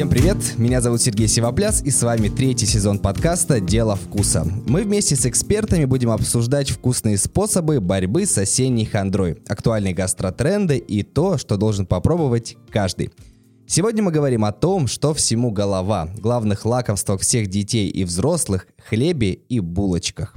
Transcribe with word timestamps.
Всем 0.00 0.08
привет, 0.08 0.56
меня 0.56 0.80
зовут 0.80 1.02
Сергей 1.02 1.28
Сивопляс 1.28 1.82
и 1.82 1.90
с 1.90 2.02
вами 2.02 2.30
третий 2.30 2.64
сезон 2.64 3.00
подкаста 3.00 3.60
«Дело 3.60 3.96
вкуса». 3.96 4.46
Мы 4.66 4.82
вместе 4.82 5.14
с 5.14 5.26
экспертами 5.26 5.84
будем 5.84 6.10
обсуждать 6.10 6.70
вкусные 6.70 7.18
способы 7.18 7.80
борьбы 7.82 8.24
с 8.24 8.38
осенней 8.38 8.86
хандрой, 8.86 9.42
актуальные 9.46 9.92
гастротренды 9.92 10.78
и 10.78 11.02
то, 11.02 11.36
что 11.36 11.58
должен 11.58 11.84
попробовать 11.84 12.56
каждый. 12.70 13.10
Сегодня 13.66 14.02
мы 14.02 14.10
говорим 14.10 14.46
о 14.46 14.52
том, 14.52 14.86
что 14.86 15.12
всему 15.12 15.50
голова, 15.50 16.08
главных 16.16 16.64
лакомствах 16.64 17.20
всех 17.20 17.48
детей 17.48 17.90
и 17.90 18.04
взрослых, 18.04 18.68
хлебе 18.88 19.34
и 19.34 19.60
булочках. 19.60 20.34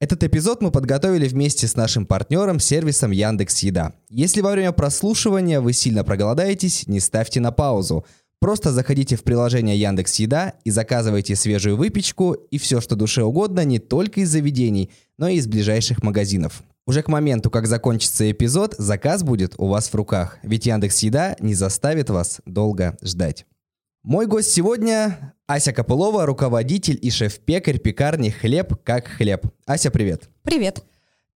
Этот 0.00 0.24
эпизод 0.24 0.62
мы 0.62 0.70
подготовили 0.70 1.28
вместе 1.28 1.66
с 1.66 1.76
нашим 1.76 2.06
партнером 2.06 2.58
сервисом 2.58 3.10
Яндекс 3.10 3.58
Еда. 3.58 3.92
Если 4.08 4.40
во 4.40 4.52
время 4.52 4.72
прослушивания 4.72 5.60
вы 5.60 5.74
сильно 5.74 6.04
проголодаетесь, 6.04 6.86
не 6.86 7.00
ставьте 7.00 7.38
на 7.38 7.52
паузу. 7.52 8.06
Просто 8.40 8.72
заходите 8.72 9.16
в 9.16 9.22
приложение 9.22 9.78
Яндекс 9.78 10.14
Еда 10.16 10.54
и 10.64 10.70
заказывайте 10.70 11.36
свежую 11.36 11.76
выпечку 11.76 12.32
и 12.32 12.56
все, 12.56 12.80
что 12.80 12.96
душе 12.96 13.22
угодно, 13.22 13.64
не 13.66 13.78
только 13.78 14.20
из 14.20 14.30
заведений, 14.30 14.90
но 15.18 15.28
и 15.28 15.36
из 15.36 15.46
ближайших 15.46 16.02
магазинов. 16.02 16.62
Уже 16.86 17.02
к 17.02 17.08
моменту, 17.08 17.50
как 17.50 17.66
закончится 17.66 18.30
эпизод, 18.30 18.74
заказ 18.78 19.22
будет 19.22 19.54
у 19.58 19.66
вас 19.66 19.88
в 19.88 19.94
руках, 19.94 20.38
ведь 20.42 20.64
Яндекс 20.64 21.00
Еда 21.00 21.36
не 21.38 21.54
заставит 21.54 22.08
вас 22.08 22.40
долго 22.46 22.96
ждать. 23.02 23.44
Мой 24.02 24.26
гость 24.26 24.50
сегодня 24.50 25.34
Ася 25.46 25.74
Копылова, 25.74 26.24
руководитель 26.24 26.98
и 27.02 27.10
шеф-пекарь 27.10 27.78
пекарни 27.78 28.30
«Хлеб 28.30 28.82
как 28.82 29.06
хлеб». 29.06 29.46
Ася, 29.66 29.90
привет. 29.90 30.30
Привет. 30.42 30.82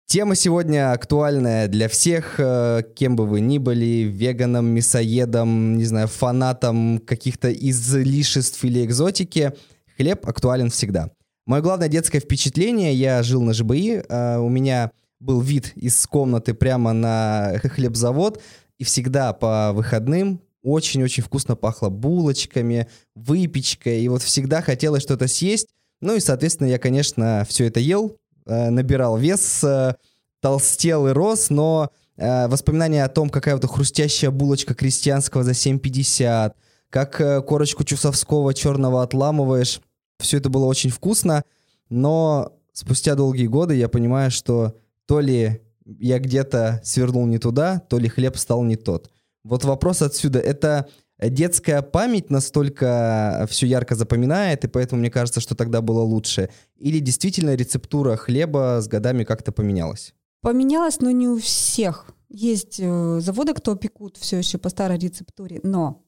Тема 0.05 0.36
сегодня 0.36 0.91
актуальная 0.91 1.70
для 1.70 1.88
всех, 1.88 2.36
э, 2.38 2.82
кем 2.96 3.16
бы 3.16 3.26
вы 3.26 3.40
ни 3.40 3.58
были, 3.58 4.04
веганом, 4.04 4.66
мясоедом, 4.66 5.78
не 5.78 5.86
знаю, 5.86 6.08
фанатом 6.08 7.00
каких-то 7.00 7.52
излишеств 7.52 8.62
или 8.66 8.84
экзотики. 8.84 9.53
Хлеб 9.95 10.28
актуален 10.28 10.70
всегда. 10.70 11.12
Мое 11.45 11.62
главное 11.62 11.88
детское 11.88 12.20
впечатление, 12.20 12.94
я 12.94 13.23
жил 13.23 13.42
на 13.42 13.53
ЖБИ, 13.53 14.03
э, 14.08 14.38
у 14.38 14.50
меня 14.50 14.92
был 15.22 15.40
вид 15.40 15.73
из 15.75 16.06
комнаты 16.08 16.53
прямо 16.53 16.92
на 16.92 17.53
хлебзавод, 17.64 18.42
и 18.80 18.84
всегда 18.84 19.31
по 19.31 19.72
выходным 19.73 20.42
очень-очень 20.64 21.23
вкусно 21.23 21.56
пахло 21.56 21.90
булочками, 21.90 22.88
выпечкой, 23.16 24.02
и 24.02 24.08
вот 24.08 24.22
всегда 24.22 24.62
хотелось 24.62 25.03
что-то 25.03 25.28
съесть. 25.28 25.68
Ну 26.02 26.16
и, 26.16 26.20
соответственно, 26.20 26.68
я, 26.68 26.80
конечно, 26.80 27.45
все 27.47 27.66
это 27.66 27.80
ел, 27.80 28.18
набирал 28.45 29.17
вес, 29.17 29.64
э, 29.64 29.95
толстел 30.42 31.08
и 31.08 31.11
рос, 31.11 31.50
но 31.50 31.89
э, 32.17 32.47
воспоминания 32.47 33.03
о 33.03 33.09
том, 33.09 33.30
какая 33.30 33.56
вот 33.56 33.70
хрустящая 33.70 34.31
булочка 34.31 34.73
крестьянского 34.73 35.44
за 35.44 35.52
7,50, 35.52 36.53
как 36.89 37.45
корочку 37.45 37.84
чусовского 37.84 38.53
черного 38.53 39.02
отламываешь, 39.02 39.81
все 40.19 40.38
это 40.38 40.50
было 40.50 40.66
очень 40.66 40.89
вкусно, 40.89 41.44
но 41.89 42.53
спустя 42.73 43.16
долгие 43.16 43.47
годы 43.47 43.75
я 43.75 43.88
понимаю, 43.88 44.30
что 44.31 44.75
то 45.06 45.19
ли 45.19 45.62
я 45.86 46.19
где-то 46.19 46.81
свернул 46.84 47.25
не 47.25 47.38
туда, 47.38 47.80
то 47.89 47.97
ли 47.97 48.08
хлеб 48.08 48.38
стал 48.38 48.64
не 48.64 48.75
тот. 48.75 49.09
Вот 49.44 49.64
вопрос 49.64 50.02
отсюда. 50.02 50.39
Это 50.39 50.88
детская 51.30 51.81
память 51.81 52.30
настолько 52.30 53.45
все 53.50 53.67
ярко 53.67 53.95
запоминает, 53.95 54.64
и 54.64 54.67
поэтому 54.67 55.02
мне 55.02 55.11
кажется, 55.11 55.39
что 55.39 55.55
тогда 55.55 55.81
было 55.81 56.02
лучше? 56.02 56.50
Или 56.78 57.00
действительно 57.00 57.55
рецептура 57.55 58.16
хлеба 58.16 58.80
с 58.81 58.88
годами 58.88 59.23
как-то 59.23 59.52
поменялась? 59.52 60.13
Поменялась, 60.41 61.00
но 61.00 61.11
не 61.11 61.28
у 61.28 61.39
всех. 61.39 62.08
Есть 62.30 62.80
э, 62.80 63.19
заводы, 63.19 63.53
кто 63.53 63.75
пекут 63.75 64.17
все 64.17 64.38
еще 64.38 64.58
по 64.58 64.69
старой 64.69 64.97
рецептуре, 64.97 65.59
но 65.63 66.03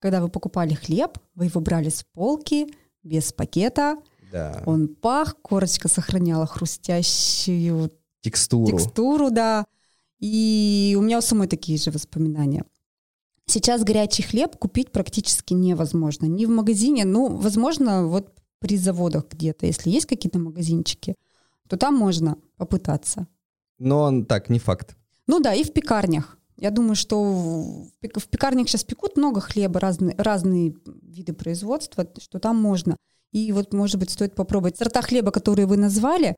когда 0.00 0.20
вы 0.20 0.28
покупали 0.28 0.74
хлеб, 0.74 1.18
вы 1.34 1.46
его 1.46 1.60
брали 1.60 1.88
с 1.88 2.04
полки, 2.12 2.66
без 3.02 3.32
пакета, 3.32 3.98
да. 4.32 4.62
он 4.66 4.88
пах, 4.88 5.36
корочка 5.42 5.88
сохраняла 5.88 6.46
хрустящую 6.46 7.90
текстуру. 8.20 8.66
Текстуру, 8.66 9.30
да. 9.30 9.66
И 10.18 10.96
у 10.98 11.02
меня 11.02 11.18
у 11.18 11.22
самой 11.22 11.48
такие 11.48 11.78
же 11.78 11.90
воспоминания. 11.90 12.64
Сейчас 13.48 13.82
горячий 13.82 14.22
хлеб 14.22 14.56
купить 14.56 14.92
практически 14.92 15.54
невозможно. 15.54 16.26
Ни 16.26 16.44
в 16.44 16.50
магазине, 16.50 17.06
ну, 17.06 17.34
возможно, 17.34 18.06
вот 18.06 18.30
при 18.58 18.76
заводах 18.76 19.26
где-то, 19.30 19.64
если 19.64 19.90
есть 19.90 20.06
какие-то 20.06 20.38
магазинчики, 20.38 21.14
то 21.66 21.78
там 21.78 21.94
можно 21.94 22.36
попытаться. 22.56 23.26
Но 23.78 24.02
он 24.02 24.26
так, 24.26 24.50
не 24.50 24.58
факт. 24.58 24.96
Ну 25.26 25.40
да, 25.40 25.54
и 25.54 25.64
в 25.64 25.72
пекарнях. 25.72 26.36
Я 26.58 26.70
думаю, 26.70 26.94
что 26.94 27.22
в 27.22 28.28
пекарнях 28.28 28.68
сейчас 28.68 28.84
пекут 28.84 29.16
много 29.16 29.40
хлеба, 29.40 29.80
разные, 29.80 30.14
разные 30.18 30.74
виды 31.02 31.32
производства, 31.32 32.06
что 32.18 32.40
там 32.40 32.60
можно. 32.60 32.96
И 33.32 33.52
вот, 33.52 33.72
может 33.72 33.98
быть, 33.98 34.10
стоит 34.10 34.34
попробовать. 34.34 34.76
Сорта 34.76 35.00
хлеба, 35.00 35.30
которые 35.30 35.66
вы 35.66 35.76
назвали, 35.76 36.36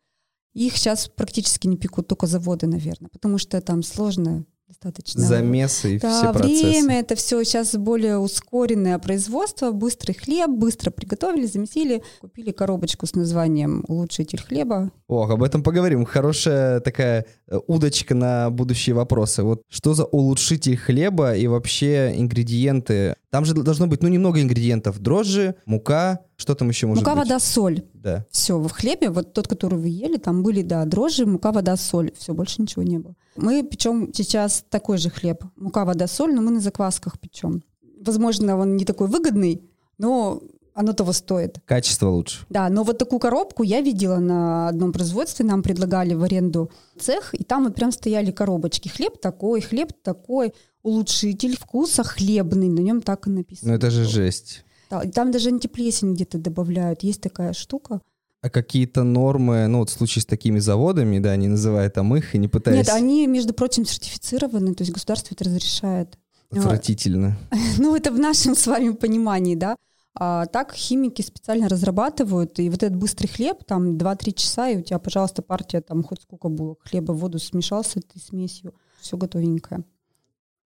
их 0.53 0.77
сейчас 0.77 1.09
практически 1.09 1.67
не 1.67 1.77
пекут, 1.77 2.07
только 2.07 2.27
заводы, 2.27 2.67
наверное, 2.67 3.09
потому 3.09 3.39
что 3.39 3.61
там 3.61 3.83
сложно 3.83 4.45
достаточно. 4.71 5.21
Замесы 5.21 5.97
и 5.97 5.99
да, 5.99 6.17
все 6.17 6.33
процессы. 6.33 6.65
время 6.65 7.01
это 7.01 7.17
все 7.17 7.43
сейчас 7.43 7.75
более 7.75 8.19
ускоренное 8.19 8.99
производство, 8.99 9.73
быстрый 9.73 10.13
хлеб, 10.13 10.49
быстро 10.49 10.93
приготовили, 10.93 11.47
замесили, 11.47 12.05
купили 12.21 12.53
коробочку 12.53 13.07
с 13.07 13.15
названием 13.17 13.85
«Улучшитель 13.89 14.41
хлеба». 14.41 14.93
Ох, 15.09 15.31
об 15.31 15.43
этом 15.43 15.65
поговорим. 15.65 16.05
Хорошая 16.05 16.79
такая 16.81 17.27
э, 17.49 17.59
удочка 17.67 18.15
на 18.15 18.51
будущие 18.51 18.95
вопросы. 18.95 19.43
Вот 19.43 19.63
что 19.69 19.95
за 19.95 20.05
улучшитель 20.05 20.77
хлеба 20.77 21.35
и 21.35 21.49
вообще 21.49 22.13
ингредиенты? 22.17 23.17
Там 23.31 23.45
же 23.45 23.55
должно 23.55 23.87
быть, 23.87 24.03
ну, 24.03 24.09
немного 24.09 24.43
ингредиентов. 24.43 24.99
Дрожжи, 24.99 25.55
мука, 25.65 26.21
что 26.37 26.55
там 26.55 26.69
еще 26.69 26.87
может 26.89 27.03
мука, 27.03 27.13
быть? 27.13 27.19
Мука, 27.19 27.29
вода, 27.29 27.39
соль. 27.39 27.83
Да. 27.95 28.27
Все, 28.31 28.59
в 28.59 28.71
хлебе, 28.71 29.11
вот 29.11 29.33
тот, 29.33 29.47
который 29.47 29.79
вы 29.79 29.89
ели, 29.89 30.17
там 30.17 30.43
были, 30.43 30.63
да, 30.63 30.85
дрожжи, 30.85 31.27
мука, 31.27 31.53
вода, 31.53 31.77
соль. 31.77 32.13
Все, 32.19 32.35
больше 32.35 32.61
ничего 32.61 32.83
не 32.83 32.99
было. 32.99 33.15
Мы 33.37 33.63
печем 33.63 34.13
сейчас 34.13 34.65
такой 34.69 34.99
же 34.99 35.11
хлеб. 35.11 35.45
Мука, 35.57 35.85
вода, 35.85 36.09
соль, 36.09 36.35
но 36.35 36.43
мы 36.43 36.51
на 36.51 36.61
заквасках 36.61 37.21
печем. 37.21 37.63
Возможно, 38.05 38.57
он 38.57 38.77
не 38.77 38.85
такой 38.85 39.07
выгодный, 39.07 39.63
но 39.99 40.43
оно 40.81 40.95
того 40.95 41.13
стоит. 41.13 41.59
Качество 41.67 42.09
лучше. 42.09 42.47
Да, 42.49 42.69
но 42.71 42.83
вот 42.85 42.99
такую 42.99 43.21
коробку 43.21 43.63
я 43.63 43.83
видела 43.83 44.17
на 44.19 44.69
одном 44.69 44.93
производстве, 44.93 45.45
нам 45.45 45.63
предлагали 45.63 46.15
в 46.15 46.23
аренду 46.23 46.71
цех, 46.99 47.35
и 47.35 47.45
там 47.45 47.65
вот 47.65 47.75
прям 47.75 47.93
стояли 47.93 48.31
коробочки. 48.31 48.89
Хлеб 48.89 49.21
такой, 49.21 49.61
хлеб 49.61 49.93
такой, 50.03 50.55
улучшитель 50.83 51.57
вкуса 51.57 52.03
хлебный, 52.03 52.69
на 52.69 52.81
нем 52.81 53.03
так 53.03 53.27
и 53.27 53.31
написано. 53.31 53.73
Ну 53.73 53.77
это 53.77 53.91
же 53.91 54.05
жесть. 54.05 54.65
Да, 54.89 55.03
там 55.03 55.31
даже 55.31 55.51
антиплесень 55.51 56.15
где-то 56.15 56.39
добавляют, 56.39 57.03
есть 57.03 57.21
такая 57.21 57.53
штука. 57.53 58.01
А 58.41 58.49
какие-то 58.49 59.03
нормы, 59.03 59.67
ну 59.67 59.81
вот 59.81 59.91
в 59.91 59.93
случае 59.93 60.23
с 60.23 60.27
такими 60.27 60.61
заводами, 60.61 61.19
да, 61.19 61.37
не 61.37 61.49
называя 61.49 61.91
там 61.91 62.17
их 62.17 62.35
и 62.35 62.39
не 62.39 62.49
пытаясь... 62.49 62.87
Нет, 62.87 62.89
они, 62.89 63.27
между 63.27 63.53
прочим, 63.53 63.85
сертифицированы, 63.85 64.75
то 64.75 64.83
есть 64.83 64.95
государство 64.95 65.35
это 65.35 65.45
разрешает. 65.45 66.17
Отвратительно. 66.51 67.37
Ну, 67.79 67.95
это 67.95 68.11
в 68.11 68.19
нашем 68.19 68.55
с 68.57 68.67
вами 68.67 68.91
понимании, 68.91 69.57
да. 69.57 69.77
А 70.15 70.47
так 70.47 70.75
химики 70.75 71.23
специально 71.23 71.69
разрабатывают, 71.69 72.59
и 72.59 72.69
вот 72.69 72.83
этот 72.83 72.97
быстрый 72.97 73.29
хлеб, 73.29 73.65
там 73.65 73.97
2-3 73.97 74.33
часа, 74.35 74.69
и 74.69 74.77
у 74.77 74.83
тебя, 74.83 74.99
пожалуйста, 74.99 75.43
партия, 75.43 75.81
там 75.81 76.03
хоть 76.03 76.23
сколько 76.23 76.49
булок 76.49 76.81
хлеба 76.83 77.13
в 77.13 77.19
воду 77.19 77.39
смешал 77.39 77.85
с 77.85 77.97
этой 77.97 78.21
смесью, 78.21 78.75
все 79.01 79.17
готовенькое. 79.17 79.85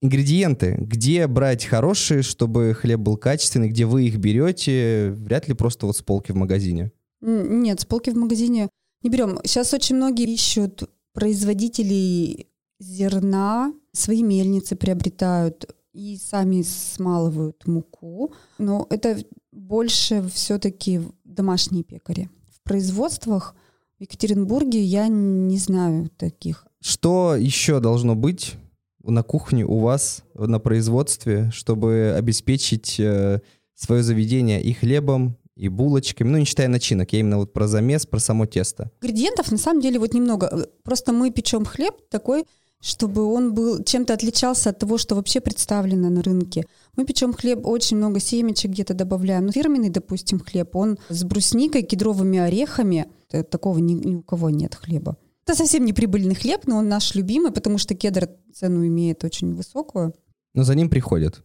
Ингредиенты. 0.01 0.77
Где 0.81 1.27
брать 1.27 1.65
хорошие, 1.65 2.23
чтобы 2.23 2.75
хлеб 2.75 3.01
был 3.01 3.17
качественный, 3.17 3.69
где 3.69 3.87
вы 3.87 4.07
их 4.07 4.17
берете? 4.17 5.11
Вряд 5.17 5.49
ли 5.49 5.55
просто 5.55 5.87
вот 5.87 5.97
с 5.97 6.03
полки 6.03 6.33
в 6.33 6.37
магазине. 6.37 6.93
Нет, 7.21 7.81
с 7.81 7.85
полки 7.87 8.11
в 8.11 8.17
магазине 8.17 8.69
не 9.03 9.11
берем. 9.11 9.39
Сейчас 9.45 9.73
очень 9.73 9.97
многие 9.97 10.31
ищут 10.33 10.91
производителей 11.15 12.49
зерна, 12.81 13.73
свои 13.93 14.23
мельницы 14.23 14.77
приобретают 14.77 15.75
и 15.95 16.19
сами 16.19 16.63
смалывают 16.63 17.67
муку. 17.67 18.33
Но 18.59 18.87
это 18.91 19.17
больше 19.53 20.29
все-таки 20.33 21.01
домашние 21.25 21.85
пекари. 21.85 22.29
В 22.53 22.63
производствах 22.63 23.55
в 23.99 24.03
Екатеринбурге 24.03 24.83
я 24.83 25.07
не 25.09 25.57
знаю 25.57 26.11
таких. 26.17 26.67
Что 26.81 27.37
еще 27.37 27.81
должно 27.81 28.15
быть 28.15 28.57
на 29.03 29.23
кухне 29.23 29.65
у 29.65 29.79
вас 29.79 30.25
на 30.35 30.59
производстве, 30.59 31.51
чтобы 31.53 32.15
обеспечить 32.17 32.99
э, 32.99 33.41
свое 33.75 34.03
заведение 34.03 34.63
и 34.63 34.73
хлебом, 34.73 35.37
и 35.57 35.69
булочками, 35.69 36.29
ну 36.29 36.39
не 36.39 36.45
считая 36.45 36.69
начинок, 36.69 37.13
я 37.13 37.21
именно 37.21 37.39
вот 37.39 37.53
про 37.53 37.69
замес, 37.69 38.07
про 38.07 38.19
само 38.19 38.47
тесто. 38.47 38.91
Ингредиентов 39.01 39.53
на 39.53 39.59
самом 39.59 39.81
деле 39.81 40.01
вот 40.01 40.13
немного. 40.13 40.69
Просто 40.83 41.13
мы 41.13 41.31
печем 41.31 41.65
хлеб 41.65 41.95
такой, 42.11 42.45
чтобы 42.85 43.25
он 43.25 43.55
был 43.55 43.83
чем-то 43.83 44.13
отличался 44.13 44.71
от 44.71 44.79
того, 44.79 44.99
что 44.99 45.15
вообще 45.15 45.41
представлено 45.41 46.11
на 46.11 46.21
рынке. 46.23 46.67
Мы 46.97 47.07
печем 47.07 47.33
хлеб, 47.33 47.67
очень 47.67 47.97
много 47.97 48.21
семечек 48.21 48.73
где-то 48.73 48.93
добавляем. 48.93 49.47
Ну, 49.47 49.53
фирменный, 49.53 49.89
допустим, 49.89 50.39
хлеб, 50.39 50.77
он 50.77 50.99
с 51.09 51.25
брусникой, 51.25 51.83
кедровыми 51.83 52.39
орехами. 52.39 53.07
Такого 53.51 53.79
ни, 53.79 53.95
ни 53.95 54.17
у 54.17 54.23
кого 54.23 54.51
нет 54.51 54.75
хлеба. 54.75 55.17
Это 55.47 55.57
совсем 55.57 55.87
не 55.87 55.95
прибыльный 55.95 56.35
хлеб, 56.35 56.67
но 56.67 56.77
он 56.77 56.89
наш 56.89 57.15
любимый, 57.15 57.53
потому 57.53 57.79
что 57.79 57.95
кедр 57.95 58.29
цену 58.53 58.87
имеет 58.87 59.25
очень 59.25 59.55
высокую. 59.55 60.15
Но 60.53 60.63
за 60.63 60.75
ним 60.75 60.91
приходят. 60.91 61.43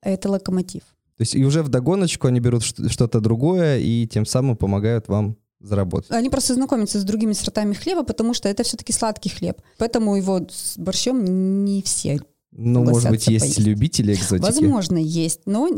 Это 0.00 0.30
локомотив. 0.30 0.82
То 0.82 1.18
То 1.18 1.22
есть 1.22 1.36
и 1.36 1.44
уже 1.44 1.62
в 1.62 1.68
догоночку 1.68 2.26
они 2.26 2.40
берут 2.40 2.64
что-то 2.64 3.20
другое 3.20 3.78
и 3.78 4.08
тем 4.08 4.26
самым 4.26 4.56
помогают 4.56 5.06
вам 5.06 5.36
заработать. 5.62 6.10
Они 6.10 6.28
просто 6.28 6.54
знакомятся 6.54 7.00
с 7.00 7.04
другими 7.04 7.32
сортами 7.32 7.72
хлеба, 7.74 8.02
потому 8.02 8.34
что 8.34 8.48
это 8.48 8.62
все-таки 8.62 8.92
сладкий 8.92 9.30
хлеб. 9.30 9.60
Поэтому 9.78 10.16
его 10.16 10.40
с 10.50 10.76
борщом 10.76 11.64
не 11.64 11.82
все 11.82 12.20
Ну, 12.50 12.84
может 12.84 13.08
быть, 13.10 13.26
есть 13.28 13.44
поесть. 13.44 13.58
любители 13.60 14.12
экзотики? 14.14 14.44
Возможно, 14.44 14.98
есть, 14.98 15.42
но 15.46 15.68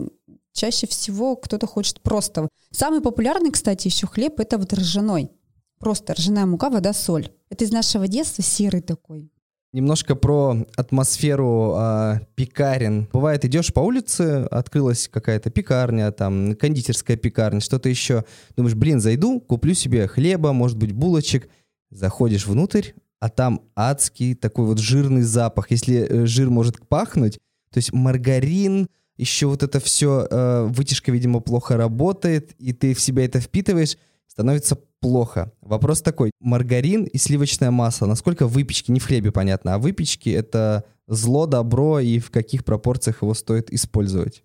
чаще 0.52 0.86
всего 0.86 1.36
кто-то 1.36 1.66
хочет 1.66 2.00
просто. 2.00 2.48
Самый 2.70 3.00
популярный, 3.00 3.50
кстати, 3.50 3.88
еще 3.88 4.06
хлеб— 4.06 4.34
это 4.40 4.58
вот 4.58 4.72
ржаной. 4.72 5.30
Просто 5.78 6.14
ржаная 6.14 6.46
мука, 6.46 6.70
вода, 6.70 6.92
соль. 6.92 7.30
Это 7.50 7.64
из 7.64 7.70
нашего 7.72 8.08
детства 8.08 8.42
серый 8.42 8.80
такой. 8.80 9.30
Немножко 9.74 10.14
про 10.14 10.56
атмосферу 10.76 11.74
э, 11.76 12.20
пекарен. 12.36 13.08
Бывает, 13.12 13.44
идешь 13.44 13.74
по 13.74 13.80
улице, 13.80 14.46
открылась 14.48 15.08
какая-то 15.08 15.50
пекарня, 15.50 16.12
там, 16.12 16.54
кондитерская 16.54 17.16
пекарня, 17.16 17.58
что-то 17.58 17.88
еще. 17.88 18.24
Думаешь, 18.56 18.76
блин, 18.76 19.00
зайду, 19.00 19.40
куплю 19.40 19.74
себе 19.74 20.06
хлеба, 20.06 20.52
может 20.52 20.78
быть, 20.78 20.92
булочек. 20.92 21.48
Заходишь 21.90 22.46
внутрь, 22.46 22.90
а 23.18 23.28
там 23.30 23.62
адский 23.74 24.36
такой 24.36 24.66
вот 24.66 24.78
жирный 24.78 25.22
запах. 25.22 25.72
Если 25.72 26.06
э, 26.08 26.24
жир 26.26 26.50
может 26.50 26.86
пахнуть, 26.86 27.40
то 27.72 27.78
есть 27.78 27.92
маргарин, 27.92 28.86
еще 29.16 29.48
вот 29.48 29.64
это 29.64 29.80
все, 29.80 30.28
э, 30.30 30.68
вытяжка, 30.70 31.10
видимо, 31.10 31.40
плохо 31.40 31.76
работает, 31.76 32.52
и 32.60 32.72
ты 32.72 32.94
в 32.94 33.00
себя 33.00 33.24
это 33.24 33.40
впитываешь, 33.40 33.98
становится 34.28 34.78
плохо. 35.04 35.52
Вопрос 35.60 36.00
такой. 36.00 36.30
Маргарин 36.40 37.04
и 37.04 37.18
сливочное 37.18 37.70
масло. 37.70 38.06
Насколько 38.06 38.46
выпечки, 38.46 38.90
не 38.90 39.00
в 39.00 39.04
хлебе, 39.04 39.32
понятно, 39.32 39.74
а 39.74 39.78
выпечки— 39.78 40.30
это 40.30 40.84
зло, 41.06 41.44
добро, 41.44 42.00
и 42.00 42.18
в 42.18 42.30
каких 42.30 42.64
пропорциях 42.64 43.20
его 43.20 43.34
стоит 43.34 43.70
использовать? 43.70 44.42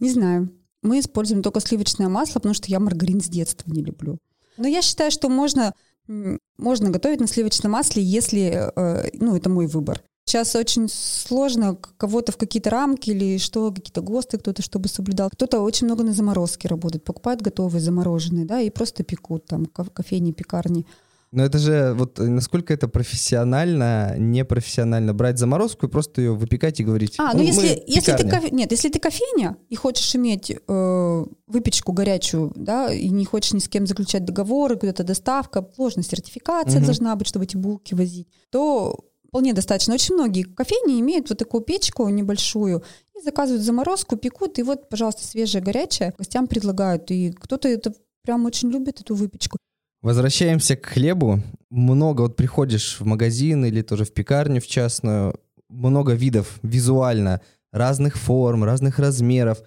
Не 0.00 0.10
знаю. 0.10 0.50
Мы 0.82 1.00
используем 1.00 1.42
только 1.42 1.60
сливочное 1.60 2.10
масло, 2.10 2.40
потому 2.40 2.52
что 2.52 2.68
я 2.68 2.78
маргарин 2.78 3.22
с 3.22 3.28
детства 3.28 3.70
не 3.70 3.82
люблю. 3.82 4.18
Но 4.58 4.68
я 4.68 4.82
считаю, 4.82 5.10
что 5.10 5.30
можно, 5.30 5.72
можно 6.58 6.90
готовить 6.90 7.20
на 7.20 7.26
сливочном 7.26 7.72
масле, 7.72 8.02
если, 8.02 8.70
э, 8.76 9.08
ну, 9.14 9.34
это 9.34 9.48
мой 9.48 9.66
выбор. 9.66 10.02
Сейчас 10.24 10.54
очень 10.54 10.88
сложно 10.88 11.76
кого-то 11.96 12.32
в 12.32 12.36
какие-то 12.36 12.70
рамки 12.70 13.10
или 13.10 13.38
что, 13.38 13.72
какие-то 13.72 14.02
ГОСТы 14.02 14.38
кто-то, 14.38 14.62
чтобы 14.62 14.88
соблюдал. 14.88 15.30
Кто-то 15.30 15.60
очень 15.60 15.86
много 15.86 16.04
на 16.04 16.12
заморозке 16.12 16.68
работает, 16.68 17.04
покупают 17.04 17.42
готовые 17.42 17.80
замороженные, 17.80 18.46
да, 18.46 18.60
и 18.60 18.70
просто 18.70 19.02
пекут 19.02 19.46
там 19.46 19.66
кофейни, 19.66 20.32
пекарни. 20.32 20.86
Но 21.32 21.42
это 21.42 21.58
же, 21.58 21.94
вот 21.94 22.18
насколько 22.18 22.74
это 22.74 22.88
профессионально, 22.88 24.16
непрофессионально 24.18 25.14
брать 25.14 25.38
заморозку 25.38 25.86
и 25.86 25.88
просто 25.88 26.20
ее 26.20 26.34
выпекать 26.34 26.78
и 26.78 26.84
говорить. 26.84 27.14
А, 27.18 27.32
ну, 27.32 27.38
ну 27.38 27.44
если, 27.44 27.82
если 27.86 28.12
ты 28.12 28.28
кофе... 28.28 28.50
нет, 28.50 28.70
если 28.70 28.90
ты 28.90 28.98
кофейня 28.98 29.56
и 29.70 29.74
хочешь 29.74 30.14
иметь 30.14 30.50
э, 30.50 31.24
выпечку 31.46 31.92
горячую, 31.92 32.52
да, 32.54 32.92
и 32.92 33.08
не 33.08 33.24
хочешь 33.24 33.54
ни 33.54 33.60
с 33.60 33.68
кем 33.68 33.86
заключать 33.86 34.26
договоры, 34.26 34.76
куда-то 34.76 35.04
доставка, 35.04 35.66
сложная 35.74 36.04
сертификация 36.04 36.78
угу. 36.78 36.84
должна 36.84 37.16
быть, 37.16 37.28
чтобы 37.28 37.46
эти 37.46 37.56
булки 37.56 37.94
возить, 37.94 38.28
то 38.50 38.98
вполне 39.32 39.54
достаточно. 39.54 39.94
Очень 39.94 40.16
многие 40.16 40.42
кофейни 40.42 41.00
имеют 41.00 41.30
вот 41.30 41.38
такую 41.38 41.62
печку 41.62 42.06
небольшую 42.10 42.84
и 43.16 43.24
заказывают 43.24 43.64
заморозку, 43.64 44.18
пекут, 44.18 44.58
и 44.58 44.62
вот, 44.62 44.90
пожалуйста, 44.90 45.24
свежее, 45.24 45.64
горячее 45.64 46.12
гостям 46.18 46.46
предлагают. 46.46 47.10
И 47.10 47.32
кто-то 47.32 47.66
это 47.66 47.94
прям 48.22 48.44
очень 48.44 48.70
любит, 48.70 49.00
эту 49.00 49.14
выпечку. 49.14 49.56
Возвращаемся 50.02 50.76
к 50.76 50.84
хлебу. 50.84 51.40
Много 51.70 52.22
вот 52.22 52.36
приходишь 52.36 53.00
в 53.00 53.06
магазин 53.06 53.64
или 53.64 53.80
тоже 53.80 54.04
в 54.04 54.12
пекарню 54.12 54.60
в 54.60 54.66
частную, 54.66 55.40
много 55.70 56.12
видов 56.12 56.58
визуально, 56.62 57.40
разных 57.72 58.18
форм, 58.18 58.64
разных 58.64 58.98
размеров. 58.98 59.62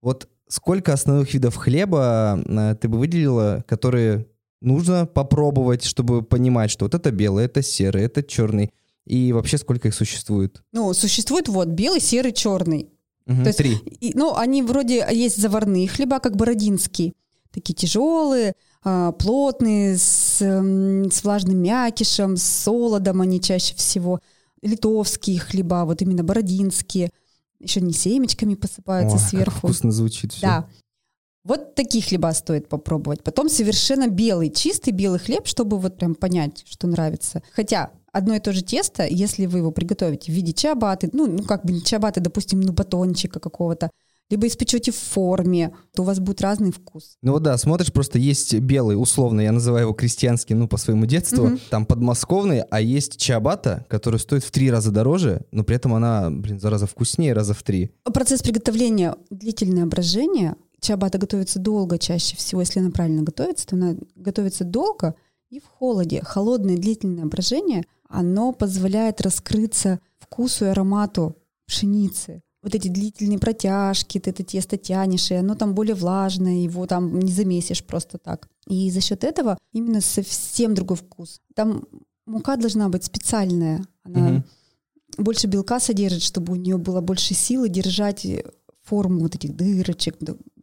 Вот 0.00 0.28
сколько 0.46 0.92
основных 0.92 1.34
видов 1.34 1.56
хлеба 1.56 2.40
э, 2.46 2.76
ты 2.80 2.86
бы 2.86 2.98
выделила, 2.98 3.64
которые 3.66 4.28
нужно 4.60 5.06
попробовать, 5.06 5.82
чтобы 5.84 6.22
понимать, 6.22 6.70
что 6.70 6.84
вот 6.84 6.94
это 6.94 7.10
белый, 7.10 7.46
это 7.46 7.62
серый, 7.62 8.04
это 8.04 8.22
черный. 8.22 8.70
И 9.08 9.32
вообще 9.32 9.56
сколько 9.56 9.88
их 9.88 9.94
существует? 9.94 10.62
Ну, 10.72 10.92
существует 10.92 11.48
вот 11.48 11.68
белый, 11.68 11.98
серый, 11.98 12.32
черный. 12.32 12.90
Угу, 13.26 13.42
То 13.42 13.46
есть, 13.46 13.58
три. 13.58 13.74
И, 14.00 14.12
ну, 14.14 14.36
они 14.36 14.62
вроде 14.62 15.06
есть 15.10 15.38
заварные 15.38 15.88
хлеба, 15.88 16.20
как 16.20 16.36
бородинский. 16.36 17.14
Такие 17.50 17.72
тяжелые, 17.72 18.52
а, 18.84 19.12
плотные, 19.12 19.96
с, 19.96 20.40
с 20.40 21.24
влажным 21.24 21.56
мякишем, 21.56 22.36
с 22.36 22.42
солодом 22.42 23.22
они 23.22 23.40
чаще 23.40 23.74
всего. 23.74 24.20
Литовские 24.60 25.40
хлеба, 25.40 25.84
вот 25.86 26.02
именно 26.02 26.22
бородинские. 26.22 27.10
Еще 27.60 27.80
не 27.80 27.94
семечками 27.94 28.56
посыпаются 28.56 29.16
О, 29.16 29.20
сверху. 29.20 29.68
Вкусно 29.68 29.90
звучит 29.90 30.32
все. 30.32 30.42
Да. 30.42 30.68
Вот 31.44 31.74
такие 31.74 32.04
хлеба 32.04 32.34
стоит 32.34 32.68
попробовать. 32.68 33.22
Потом 33.22 33.48
совершенно 33.48 34.08
белый, 34.08 34.50
чистый 34.50 34.90
белый 34.90 35.18
хлеб, 35.18 35.46
чтобы 35.46 35.78
вот 35.78 35.96
прям 35.96 36.14
понять, 36.14 36.62
что 36.68 36.86
нравится. 36.86 37.42
Хотя 37.54 37.90
одно 38.18 38.34
и 38.34 38.40
то 38.40 38.52
же 38.52 38.62
тесто, 38.62 39.06
если 39.06 39.46
вы 39.46 39.58
его 39.58 39.70
приготовите 39.70 40.30
в 40.30 40.34
виде 40.34 40.52
чабаты, 40.52 41.08
ну, 41.12 41.26
ну 41.26 41.42
как 41.44 41.64
бы 41.64 41.72
не 41.72 41.82
чабаты, 41.82 42.20
допустим, 42.20 42.60
ну 42.60 42.72
батончика 42.72 43.40
какого-то, 43.40 43.90
либо 44.30 44.46
испечете 44.46 44.92
в 44.92 44.96
форме, 44.96 45.72
то 45.94 46.02
у 46.02 46.04
вас 46.04 46.18
будет 46.20 46.42
разный 46.42 46.70
вкус. 46.70 47.16
Ну 47.22 47.32
вот 47.32 47.42
да, 47.42 47.56
смотришь, 47.56 47.92
просто 47.92 48.18
есть 48.18 48.54
белый, 48.58 49.00
условно, 49.00 49.40
я 49.40 49.52
называю 49.52 49.84
его 49.84 49.94
крестьянский, 49.94 50.54
ну, 50.54 50.68
по 50.68 50.76
своему 50.76 51.06
детству, 51.06 51.46
угу. 51.46 51.58
там 51.70 51.86
подмосковный, 51.86 52.60
а 52.60 52.80
есть 52.80 53.18
чабата, 53.18 53.86
которая 53.88 54.18
стоит 54.18 54.44
в 54.44 54.50
три 54.50 54.70
раза 54.70 54.90
дороже, 54.90 55.46
но 55.50 55.64
при 55.64 55.76
этом 55.76 55.94
она, 55.94 56.28
блин, 56.30 56.60
за 56.60 56.68
раза 56.68 56.86
вкуснее, 56.86 57.32
раза 57.32 57.54
в 57.54 57.62
три. 57.62 57.90
Процесс 58.04 58.42
приготовления, 58.42 59.14
длительное 59.30 59.86
брожение, 59.86 60.56
чабата 60.80 61.16
готовится 61.16 61.58
долго 61.58 61.98
чаще 61.98 62.36
всего, 62.36 62.60
если 62.60 62.80
она 62.80 62.90
правильно 62.90 63.22
готовится, 63.22 63.66
то 63.66 63.76
она 63.76 63.94
готовится 64.14 64.64
долго 64.64 65.14
и 65.48 65.60
в 65.60 65.66
холоде. 65.66 66.20
Холодное 66.22 66.76
длительное 66.76 67.24
брожение– 67.24 67.84
оно 68.08 68.52
позволяет 68.52 69.20
раскрыться 69.20 70.00
вкусу 70.18 70.66
и 70.66 70.68
аромату 70.68 71.36
пшеницы. 71.66 72.42
Вот 72.62 72.74
эти 72.74 72.88
длительные 72.88 73.38
протяжки, 73.38 74.18
ты 74.18 74.30
это 74.30 74.42
тесто 74.42 74.76
тянешь, 74.76 75.30
и 75.30 75.34
оно 75.34 75.54
там 75.54 75.74
более 75.74 75.94
влажное, 75.94 76.56
его 76.56 76.86
там 76.86 77.18
не 77.20 77.32
замесишь 77.32 77.84
просто 77.84 78.18
так. 78.18 78.48
И 78.66 78.90
за 78.90 79.00
счет 79.00 79.22
этого 79.22 79.56
именно 79.72 80.00
совсем 80.00 80.74
другой 80.74 80.96
вкус. 80.96 81.40
Там 81.54 81.84
мука 82.26 82.56
должна 82.56 82.88
быть 82.88 83.04
специальная, 83.04 83.84
она 84.02 84.28
угу. 84.28 84.42
больше 85.18 85.46
белка 85.46 85.78
содержит, 85.78 86.22
чтобы 86.22 86.54
у 86.54 86.56
нее 86.56 86.78
было 86.78 87.00
больше 87.00 87.34
силы 87.34 87.68
держать 87.68 88.26
форму 88.88 89.20
вот 89.20 89.34
этих 89.34 89.54
дырочек, 89.54 90.16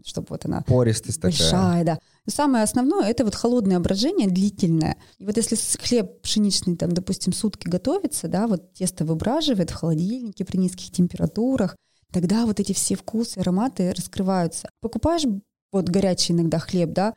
чтобы 0.06 0.28
вот 0.30 0.46
она 0.46 0.62
Пористость 0.62 1.22
большая, 1.22 1.50
такая. 1.50 1.84
да. 1.84 2.00
Но 2.26 2.32
самое 2.32 2.64
основное 2.64 3.08
это 3.08 3.24
вот 3.24 3.36
холодное 3.36 3.80
брожение 3.80 4.28
длительное. 4.28 4.98
И 5.18 5.26
вот 5.26 5.38
если 5.38 5.56
хлеб 5.78 6.22
пшеничный, 6.22 6.76
там, 6.76 6.92
допустим, 6.92 7.34
сутки 7.34 7.68
готовится, 7.68 8.28
да, 8.28 8.48
вот 8.48 8.74
тесто 8.74 9.06
выбраживает 9.06 9.70
в 9.70 9.76
холодильнике 9.76 10.46
при 10.46 10.58
низких 10.58 10.92
температурах, 10.92 11.76
тогда 12.12 12.46
вот 12.46 12.60
эти 12.60 12.74
все 12.74 12.96
вкусы, 12.96 13.38
ароматы 13.40 13.92
раскрываются. 13.94 14.70
Покупаешь 14.82 15.26
вот 15.72 15.90
горячий 15.90 16.34
иногда 16.34 16.60
хлеб, 16.60 16.92
да, 16.92 17.14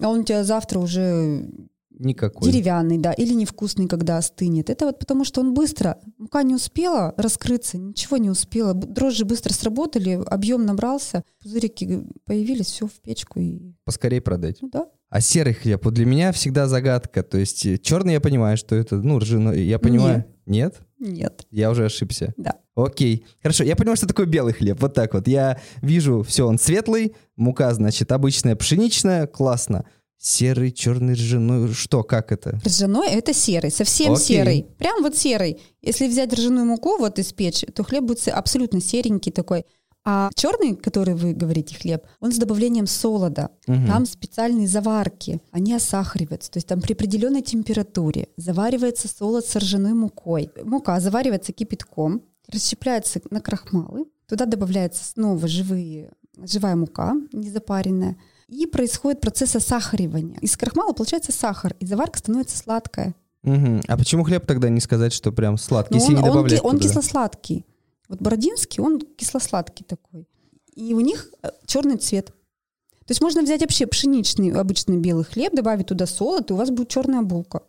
а 0.00 0.08
он 0.08 0.20
у 0.20 0.24
тебя 0.24 0.44
завтра 0.44 0.78
уже 0.78 1.48
Никакой. 1.98 2.50
Деревянный, 2.50 2.98
да, 2.98 3.12
или 3.12 3.32
невкусный, 3.32 3.88
когда 3.88 4.18
остынет. 4.18 4.68
Это 4.70 4.86
вот 4.86 4.98
потому, 4.98 5.24
что 5.24 5.40
он 5.40 5.54
быстро, 5.54 5.98
мука 6.18 6.42
не 6.42 6.54
успела 6.54 7.14
раскрыться, 7.16 7.78
ничего 7.78 8.18
не 8.18 8.28
успела. 8.28 8.74
Дрожжи 8.74 9.24
быстро 9.24 9.52
сработали, 9.52 10.20
объем 10.26 10.66
набрался, 10.66 11.22
пузырики 11.42 12.04
появились, 12.24 12.66
все 12.66 12.86
в 12.86 12.92
печку 13.02 13.40
и... 13.40 13.72
Поскорее 13.84 14.20
продать. 14.20 14.58
Ну 14.60 14.68
да. 14.68 14.88
А 15.08 15.20
серый 15.20 15.54
хлеб, 15.54 15.84
вот 15.84 15.94
для 15.94 16.04
меня 16.04 16.32
всегда 16.32 16.66
загадка. 16.68 17.22
То 17.22 17.38
есть 17.38 17.64
э, 17.64 17.78
черный 17.78 18.14
я 18.14 18.20
понимаю, 18.20 18.56
что 18.56 18.74
это, 18.74 18.96
ну, 18.96 19.18
ржаной, 19.18 19.62
я 19.62 19.78
понимаю. 19.78 20.26
Нет. 20.46 20.74
Нет? 20.98 21.12
Нет. 21.16 21.46
Я 21.50 21.70
уже 21.70 21.84
ошибся. 21.84 22.34
Да. 22.36 22.56
Окей. 22.74 23.24
Хорошо, 23.40 23.64
я 23.64 23.76
понимаю, 23.76 23.96
что 23.96 24.06
такое 24.06 24.26
белый 24.26 24.52
хлеб. 24.52 24.80
Вот 24.80 24.94
так 24.94 25.14
вот. 25.14 25.28
Я 25.28 25.60
вижу, 25.80 26.22
все, 26.22 26.46
он 26.46 26.58
светлый, 26.58 27.14
мука, 27.36 27.72
значит, 27.72 28.12
обычная 28.12 28.56
пшеничная, 28.56 29.26
классно. 29.26 29.86
Серый, 30.18 30.72
черный, 30.72 31.14
ржаной. 31.14 31.72
Что, 31.72 32.02
как 32.02 32.32
это? 32.32 32.58
Ржаной 32.64 33.08
это 33.10 33.32
серый, 33.34 33.70
совсем 33.70 34.14
Окей. 34.14 34.24
серый. 34.24 34.66
Прям 34.78 35.02
вот 35.02 35.16
серый. 35.16 35.60
Если 35.82 36.08
взять 36.08 36.32
ржаную 36.32 36.66
муку 36.66 36.96
вот 36.98 37.18
испечь, 37.18 37.64
то 37.74 37.84
хлеб 37.84 38.04
будет 38.04 38.26
абсолютно 38.28 38.80
серенький 38.80 39.30
такой. 39.30 39.64
А 40.08 40.30
черный, 40.36 40.76
который 40.76 41.14
вы 41.14 41.34
говорите, 41.34 41.74
хлеб, 41.74 42.06
он 42.20 42.30
с 42.32 42.38
добавлением 42.38 42.86
солода. 42.86 43.50
Угу. 43.66 43.86
Там 43.88 44.06
специальные 44.06 44.68
заварки. 44.68 45.40
Они 45.50 45.74
осахариваются. 45.74 46.50
То 46.50 46.58
есть 46.58 46.68
там 46.68 46.80
при 46.80 46.92
определенной 46.92 47.42
температуре 47.42 48.28
заваривается 48.36 49.08
солод 49.08 49.44
с 49.44 49.56
ржаной 49.56 49.94
мукой. 49.94 50.50
Мука 50.62 51.00
заваривается 51.00 51.52
кипятком, 51.52 52.22
расщепляется 52.48 53.20
на 53.30 53.40
крахмалы. 53.40 54.06
Туда 54.28 54.46
добавляется 54.46 55.04
снова 55.04 55.48
живые, 55.48 56.12
живая 56.36 56.76
мука, 56.76 57.14
незапаренная 57.32 58.16
и 58.48 58.66
происходит 58.66 59.20
процесс 59.20 59.56
осахаривания. 59.56 60.38
Из 60.40 60.56
крахмала 60.56 60.92
получается 60.92 61.32
сахар, 61.32 61.74
и 61.80 61.86
заварка 61.86 62.18
становится 62.18 62.56
сладкая. 62.56 63.14
Угу. 63.42 63.82
А 63.86 63.96
почему 63.96 64.24
хлеб 64.24 64.46
тогда 64.46 64.68
не 64.68 64.80
сказать, 64.80 65.12
что 65.12 65.32
прям 65.32 65.56
сладкий, 65.56 65.94
Но 65.94 66.00
если 66.00 66.14
он, 66.14 66.20
не 66.20 66.26
добавлять 66.26 66.60
Он, 66.64 66.74
он 66.74 66.80
кисло-сладкий. 66.80 67.64
Вот 68.08 68.20
бородинский, 68.20 68.82
он 68.82 69.00
кисло-сладкий 69.00 69.84
такой. 69.84 70.28
и 70.74 70.94
у 70.94 71.00
них 71.00 71.30
э, 71.42 71.50
черный 71.66 71.96
цвет. 71.96 72.26
То 73.06 73.12
есть 73.12 73.20
можно 73.20 73.42
взять 73.42 73.60
вообще 73.60 73.86
пшеничный 73.86 74.50
обычный 74.50 74.98
белый 74.98 75.24
хлеб, 75.24 75.54
добавить 75.54 75.86
туда 75.86 76.06
солод, 76.06 76.50
и 76.50 76.54
у 76.54 76.56
вас 76.56 76.70
будет 76.70 76.88
черная 76.88 77.22
булка. 77.22 77.62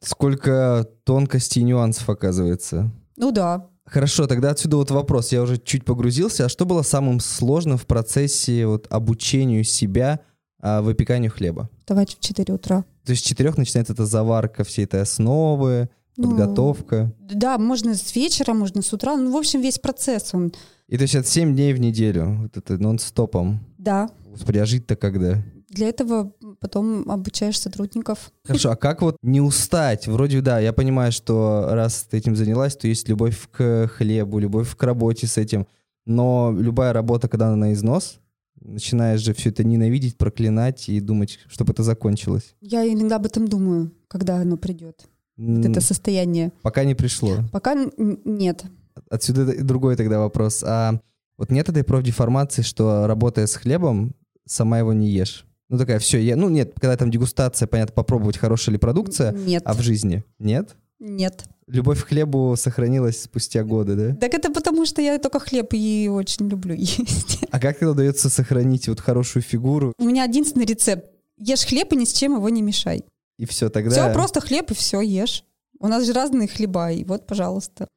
Сколько 0.00 0.88
тонкостей 1.04 1.62
и 1.62 1.64
нюансов 1.64 2.08
оказывается. 2.10 2.90
Ну 3.16 3.30
да. 3.30 3.68
Хорошо, 3.92 4.26
тогда 4.26 4.50
отсюда 4.52 4.78
вот 4.78 4.90
вопрос. 4.90 5.32
Я 5.32 5.42
уже 5.42 5.58
чуть 5.58 5.84
погрузился. 5.84 6.46
А 6.46 6.48
что 6.48 6.64
было 6.64 6.80
самым 6.80 7.20
сложным 7.20 7.76
в 7.76 7.84
процессе 7.84 8.66
вот 8.66 8.86
обучению 8.88 9.64
себя 9.64 10.20
а, 10.62 10.80
выпеканию 10.80 11.30
хлеба? 11.30 11.68
Вставать 11.80 12.16
в 12.16 12.20
4 12.20 12.54
утра. 12.54 12.86
То 13.04 13.10
есть 13.10 13.22
с 13.22 13.28
4 13.28 13.52
начинается 13.54 13.92
эта 13.92 14.06
заварка 14.06 14.64
всей 14.64 14.86
этой 14.86 15.02
основы, 15.02 15.90
Ну, 16.16 16.30
подготовка. 16.30 17.12
Да, 17.20 17.58
можно 17.58 17.94
с 17.94 18.16
вечера, 18.16 18.54
можно 18.54 18.80
с 18.80 18.90
утра. 18.94 19.14
Ну, 19.14 19.30
в 19.30 19.36
общем, 19.36 19.60
весь 19.60 19.78
процесс 19.78 20.30
он. 20.32 20.54
И 20.88 20.96
то 20.96 21.02
есть 21.02 21.14
это 21.14 21.28
7 21.28 21.52
дней 21.52 21.74
в 21.74 21.80
неделю, 21.80 22.38
вот 22.44 22.56
это 22.56 22.78
нон-стопом. 22.78 23.60
Да. 23.76 24.08
Господи, 24.24 24.56
а 24.56 24.64
жить-то 24.64 24.96
когда? 24.96 25.42
Для 25.72 25.88
этого 25.88 26.32
потом 26.60 27.10
обучаешь 27.10 27.58
сотрудников. 27.58 28.30
Хорошо, 28.44 28.72
а 28.72 28.76
как 28.76 29.00
вот 29.00 29.16
не 29.22 29.40
устать? 29.40 30.06
Вроде 30.06 30.42
да, 30.42 30.60
я 30.60 30.74
понимаю, 30.74 31.12
что 31.12 31.68
раз 31.70 32.06
ты 32.10 32.18
этим 32.18 32.36
занялась, 32.36 32.76
то 32.76 32.86
есть 32.86 33.08
любовь 33.08 33.48
к 33.50 33.88
хлебу, 33.88 34.38
любовь 34.38 34.76
к 34.76 34.82
работе 34.82 35.26
с 35.26 35.38
этим. 35.38 35.66
Но 36.04 36.54
любая 36.54 36.92
работа, 36.92 37.28
когда 37.28 37.48
она 37.48 37.56
на 37.56 37.72
износ, 37.72 38.18
начинаешь 38.60 39.20
же 39.20 39.32
все 39.32 39.48
это 39.48 39.64
ненавидеть, 39.64 40.18
проклинать 40.18 40.90
и 40.90 41.00
думать, 41.00 41.38
чтобы 41.48 41.72
это 41.72 41.82
закончилось. 41.82 42.54
Я 42.60 42.86
иногда 42.86 43.16
об 43.16 43.24
этом 43.24 43.48
думаю, 43.48 43.92
когда 44.08 44.36
оно 44.36 44.58
придет. 44.58 45.08
Вот 45.38 45.64
это 45.64 45.80
состояние. 45.80 46.52
Пока 46.60 46.84
не 46.84 46.94
пришло. 46.94 47.38
Пока 47.50 47.74
нет. 47.96 48.64
Отсюда 49.08 49.64
другой 49.64 49.96
тогда 49.96 50.18
вопрос. 50.18 50.62
А 50.62 51.00
вот 51.38 51.50
нет 51.50 51.70
этой 51.70 51.82
профдеформации, 51.82 52.60
что 52.60 53.06
работая 53.06 53.46
с 53.46 53.54
хлебом, 53.54 54.14
сама 54.46 54.78
его 54.78 54.92
не 54.92 55.08
ешь? 55.08 55.46
Ну 55.72 55.78
такая, 55.78 55.98
все, 55.98 56.18
я, 56.18 56.36
ну 56.36 56.50
нет, 56.50 56.74
когда 56.78 56.98
там 56.98 57.10
дегустация, 57.10 57.66
понятно, 57.66 57.94
попробовать, 57.94 58.36
хорошая 58.36 58.74
ли 58.74 58.78
продукция, 58.78 59.32
Нет. 59.32 59.62
а 59.64 59.72
в 59.72 59.80
жизни 59.80 60.22
нет? 60.38 60.76
Нет. 60.98 61.46
Любовь 61.66 62.04
к 62.04 62.08
хлебу 62.08 62.54
сохранилась 62.58 63.22
спустя 63.22 63.64
годы, 63.64 63.94
да? 63.96 64.14
Так 64.16 64.34
это 64.34 64.52
потому, 64.52 64.84
что 64.84 65.00
я 65.00 65.18
только 65.18 65.40
хлеб 65.40 65.68
и 65.72 66.10
очень 66.12 66.46
люблю 66.50 66.74
есть. 66.78 67.38
А 67.50 67.58
как 67.58 67.78
тогда 67.78 67.92
удается 67.92 68.28
сохранить 68.28 68.86
вот 68.86 69.00
хорошую 69.00 69.42
фигуру 69.42 69.94
У 69.96 70.04
меня 70.04 70.24
единственный 70.24 70.66
рецепт. 70.66 71.06
Ешь 71.38 71.64
хлеб 71.64 71.90
и 71.94 71.96
ни 71.96 72.04
с 72.04 72.12
чем 72.12 72.34
его 72.34 72.50
не 72.50 72.60
мешай. 72.60 73.04
и 73.38 73.46
все 73.46 73.70
тогда? 73.70 73.92
Все, 73.92 74.12
просто 74.12 74.42
хлеб 74.42 74.70
и 74.72 74.74
все 74.74 75.00
ешь. 75.00 75.42
У 75.80 75.88
нас 75.88 76.04
же 76.04 76.12
разные 76.12 76.48
хлеба, 76.48 76.92
и 76.92 77.02
вот, 77.02 77.26
пожалуйста. 77.26 77.88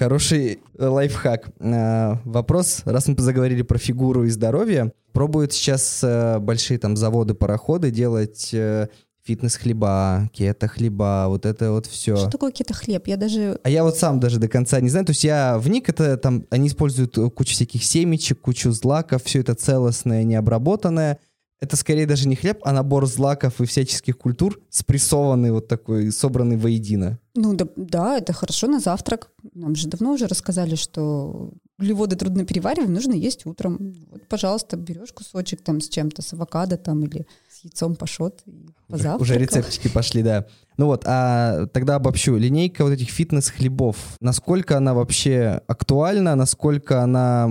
Хороший 0.00 0.60
э, 0.78 0.86
лайфхак. 0.86 1.50
А, 1.60 2.18
Вопрос, 2.24 2.80
раз 2.86 3.06
мы 3.06 3.16
заговорили 3.18 3.60
про 3.60 3.76
фигуру 3.76 4.24
и 4.24 4.30
здоровье, 4.30 4.94
пробуют 5.12 5.52
сейчас 5.52 6.00
э, 6.02 6.38
большие 6.38 6.78
там 6.78 6.96
заводы, 6.96 7.34
пароходы 7.34 7.90
делать 7.90 8.48
э, 8.54 8.88
фитнес-хлеба, 9.26 10.30
кето-хлеба, 10.32 11.26
вот 11.28 11.44
это 11.44 11.72
вот 11.72 11.84
все. 11.84 12.16
Что 12.16 12.30
такое 12.30 12.50
кето-хлеб? 12.50 13.08
Я 13.08 13.18
даже... 13.18 13.60
А 13.62 13.68
я 13.68 13.84
вот 13.84 13.98
сам 13.98 14.20
даже 14.20 14.38
до 14.38 14.48
конца 14.48 14.80
не 14.80 14.88
знаю. 14.88 15.04
То 15.04 15.10
есть 15.10 15.22
я 15.22 15.58
вник, 15.58 15.90
это 15.90 16.16
там, 16.16 16.46
они 16.48 16.68
используют 16.68 17.18
э, 17.18 17.28
кучу 17.28 17.52
всяких 17.52 17.84
семечек, 17.84 18.40
кучу 18.40 18.72
злаков, 18.72 19.24
все 19.24 19.40
это 19.40 19.54
целостное, 19.54 20.24
необработанное. 20.24 21.18
Это 21.60 21.76
скорее 21.76 22.06
даже 22.06 22.26
не 22.26 22.36
хлеб, 22.36 22.60
а 22.64 22.72
набор 22.72 23.06
злаков 23.06 23.60
и 23.60 23.66
всяческих 23.66 24.16
культур, 24.16 24.58
спрессованный 24.70 25.52
вот 25.52 25.68
такой, 25.68 26.10
собранный 26.10 26.56
воедино. 26.56 27.18
Ну 27.34 27.54
да, 27.54 27.66
да, 27.76 28.16
это 28.16 28.32
хорошо 28.32 28.66
на 28.66 28.80
завтрак. 28.80 29.30
Нам 29.52 29.74
же 29.74 29.86
давно 29.86 30.12
уже 30.12 30.26
рассказали, 30.26 30.74
что 30.74 31.52
углеводы 31.78 32.16
трудно 32.16 32.46
переваривать, 32.46 32.88
нужно 32.88 33.12
есть 33.12 33.44
утром. 33.44 33.94
Вот, 34.10 34.26
пожалуйста, 34.26 34.78
берешь 34.78 35.12
кусочек 35.12 35.62
там 35.62 35.82
с 35.82 35.88
чем-то, 35.90 36.22
с 36.22 36.32
авокадо 36.32 36.78
там 36.78 37.04
или 37.04 37.26
с 37.50 37.62
яйцом 37.64 37.94
пашот 37.94 38.40
и 38.46 38.69
позавтракал. 38.90 39.22
уже 39.22 39.38
рецептики 39.38 39.88
пошли, 39.88 40.22
да. 40.22 40.46
Ну 40.76 40.86
вот, 40.86 41.02
а 41.06 41.66
тогда 41.66 41.96
обобщу. 41.96 42.36
Линейка 42.36 42.84
вот 42.84 42.90
этих 42.90 43.10
фитнес-хлебов, 43.10 43.96
насколько 44.20 44.76
она 44.76 44.94
вообще 44.94 45.60
актуальна, 45.66 46.34
насколько 46.36 47.02
она... 47.02 47.44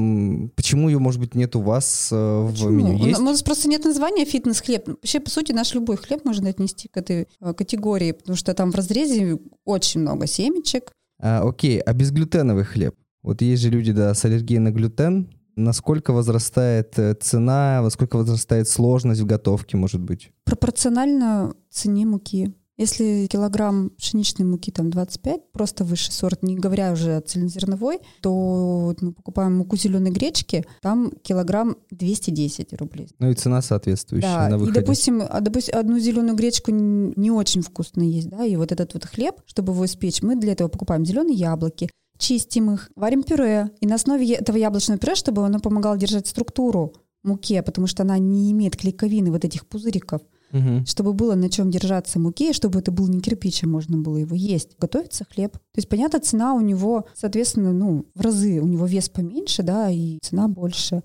Почему 0.56 0.90
ее, 0.90 1.00
может 1.00 1.20
быть, 1.20 1.36
нет 1.36 1.56
у 1.56 1.62
вас 1.62 2.10
э, 2.12 2.16
в 2.16 2.72
меню? 2.72 2.96
У 2.96 3.06
Есть? 3.06 3.20
нас 3.20 3.44
просто 3.44 3.70
нет 3.70 3.86
названия 3.86 4.26
фитнес-хлеб. 4.26 4.88
Вообще, 4.88 5.20
по 5.20 5.30
сути, 5.30 5.52
наш 5.52 5.74
любой 5.74 5.98
хлеб 5.98 6.26
можно 6.26 6.50
отнести 6.50 6.88
к 6.88 6.98
этой 6.98 7.28
э, 7.40 7.54
категории, 7.54 8.14
потому 8.14 8.36
что 8.36 8.54
там 8.54 8.72
в 8.72 8.76
разрезе 8.76 9.38
очень 9.64 10.02
много 10.02 10.26
семечек. 10.26 10.92
А, 11.22 11.48
окей, 11.48 11.80
а 11.80 11.94
безглютеновый 11.94 12.64
хлеб? 12.64 12.96
Вот 13.22 13.42
есть 13.42 13.62
же 13.62 13.70
люди, 13.70 13.92
да, 13.92 14.14
с 14.14 14.24
аллергией 14.26 14.60
на 14.60 14.72
глютен. 14.72 15.30
Насколько 15.60 16.14
возрастает 16.14 16.98
э, 16.98 17.16
цена, 17.16 17.82
насколько 17.82 18.16
возрастает 18.18 18.70
сложность 18.70 19.20
в 19.22 19.26
готовке, 19.26 19.76
может 19.76 20.00
быть? 20.02 20.32
Пропорционально 20.46 21.54
цене 21.70 22.06
муки. 22.06 22.54
Если 22.78 23.28
килограмм 23.28 23.90
пшеничной 23.98 24.46
муки 24.46 24.72
там 24.72 24.90
25, 24.90 25.52
просто 25.52 25.84
высший 25.84 26.14
сорт, 26.14 26.44
не 26.44 26.56
говоря 26.56 26.94
уже 26.94 27.18
о 27.18 27.22
цельнозерновой, 27.22 28.00
то 28.22 28.96
мы 29.02 29.12
покупаем 29.12 29.58
муку 29.58 29.76
зеленой 29.76 30.12
гречки, 30.12 30.66
там 30.82 31.12
килограмм 31.22 31.76
210 31.92 32.72
рублей. 32.76 33.10
Ну 33.20 33.30
и 33.30 33.34
цена 33.34 33.62
соответствующая 33.62 34.28
Да, 34.28 34.48
на 34.48 34.56
и, 34.56 34.60
выходе. 34.60 34.80
допустим, 34.80 35.22
а, 35.30 35.42
допустим, 35.42 35.78
одну 35.78 36.00
зеленую 36.00 36.38
гречку 36.38 36.72
не 36.72 37.32
очень 37.32 37.64
вкусно 37.64 38.02
есть, 38.02 38.30
да, 38.30 38.46
и 38.46 38.56
вот 38.56 38.72
этот 38.72 38.94
вот 38.94 39.04
хлеб, 39.04 39.36
чтобы 39.46 39.74
его 39.74 39.84
испечь, 39.84 40.22
мы 40.22 40.38
для 40.38 40.54
этого 40.54 40.70
покупаем 40.70 41.06
зеленые 41.06 41.36
яблоки, 41.36 41.90
чистим 42.20 42.72
их, 42.72 42.92
варим 42.96 43.24
пюре, 43.24 43.72
и 43.82 43.88
на 43.88 43.96
основе 43.96 44.34
этого 44.36 44.58
яблочного 44.58 45.00
пюре, 45.00 45.16
чтобы 45.16 45.44
оно 45.46 45.60
помогало 45.60 45.98
держать 45.98 46.28
структуру 46.28 46.94
муке, 47.24 47.64
потому 47.64 47.88
что 47.88 48.04
она 48.04 48.18
не 48.20 48.52
имеет 48.52 48.78
клейковины, 48.78 49.32
вот 49.32 49.44
этих 49.44 49.66
пузыриков, 49.68 50.22
Мгм. 50.52 50.86
чтобы 50.86 51.14
было 51.14 51.36
на 51.36 51.50
чем 51.50 51.70
держаться 51.70 52.20
муке, 52.20 52.50
и 52.50 52.54
чтобы 52.54 52.80
это 52.80 52.92
был 52.92 53.08
не 53.08 53.20
кирпич, 53.20 53.64
а 53.64 53.68
можно 53.68 53.98
было 53.98 54.18
его 54.18 54.36
есть. 54.36 54.72
Готовится 54.80 55.26
хлеб. 55.30 55.54
То 55.54 55.60
есть, 55.78 55.88
понятно, 55.90 56.20
цена 56.20 56.54
у 56.56 56.62
него, 56.62 57.06
соответственно, 57.14 57.72
ну, 57.72 58.06
в 58.16 58.22
разы, 58.22 58.60
у 58.60 58.66
него 58.66 58.86
вес 58.86 59.10
поменьше, 59.10 59.64
да, 59.64 59.90
и 59.92 60.18
цена 60.22 60.48
больше. 60.48 61.04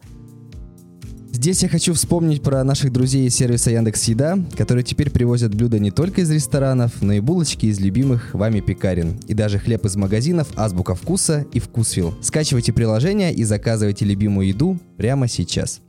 Здесь 1.34 1.64
я 1.64 1.68
хочу 1.68 1.94
вспомнить 1.94 2.44
про 2.44 2.62
наших 2.62 2.92
друзей 2.92 3.26
из 3.26 3.34
сервиса 3.34 3.72
Яндекс 3.72 4.04
Еда, 4.04 4.38
которые 4.56 4.84
теперь 4.84 5.10
привозят 5.10 5.52
блюда 5.52 5.80
не 5.80 5.90
только 5.90 6.20
из 6.20 6.30
ресторанов, 6.30 7.02
но 7.02 7.12
и 7.12 7.18
булочки 7.18 7.66
из 7.66 7.80
любимых 7.80 8.32
вами 8.34 8.60
пекарен. 8.60 9.18
И 9.26 9.34
даже 9.34 9.58
хлеб 9.58 9.84
из 9.84 9.96
магазинов 9.96 10.52
Азбука 10.54 10.94
Вкуса 10.94 11.44
и 11.52 11.58
Вкусвилл. 11.58 12.14
Скачивайте 12.22 12.72
приложение 12.72 13.34
и 13.34 13.42
заказывайте 13.42 14.04
любимую 14.04 14.46
еду 14.46 14.78
прямо 14.96 15.26
сейчас. 15.26 15.80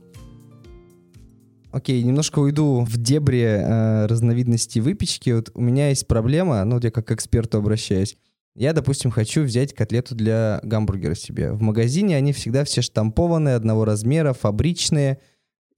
Окей, 1.70 2.02
немножко 2.02 2.40
уйду 2.40 2.80
в 2.80 2.96
дебри 2.96 3.42
э, 3.42 4.06
разновидностей 4.06 4.80
выпечки. 4.80 5.30
Вот 5.30 5.52
у 5.54 5.60
меня 5.60 5.90
есть 5.90 6.08
проблема, 6.08 6.64
ну 6.64 6.80
я 6.82 6.90
как 6.90 7.06
к 7.06 7.12
эксперту 7.12 7.58
обращаюсь. 7.58 8.16
Я, 8.56 8.72
допустим, 8.72 9.12
хочу 9.12 9.42
взять 9.42 9.74
котлету 9.74 10.16
для 10.16 10.58
гамбургера 10.64 11.14
себе. 11.14 11.52
В 11.52 11.62
магазине 11.62 12.16
они 12.16 12.32
всегда 12.32 12.64
все 12.64 12.82
штампованные, 12.82 13.54
одного 13.54 13.84
размера, 13.84 14.32
фабричные. 14.32 15.20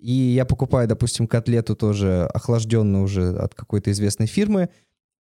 И 0.01 0.13
я 0.13 0.45
покупаю, 0.45 0.87
допустим, 0.89 1.27
котлету 1.27 1.75
тоже 1.75 2.29
охлажденную 2.33 3.05
уже 3.05 3.37
от 3.37 3.55
какой-то 3.55 3.91
известной 3.91 4.27
фирмы, 4.27 4.69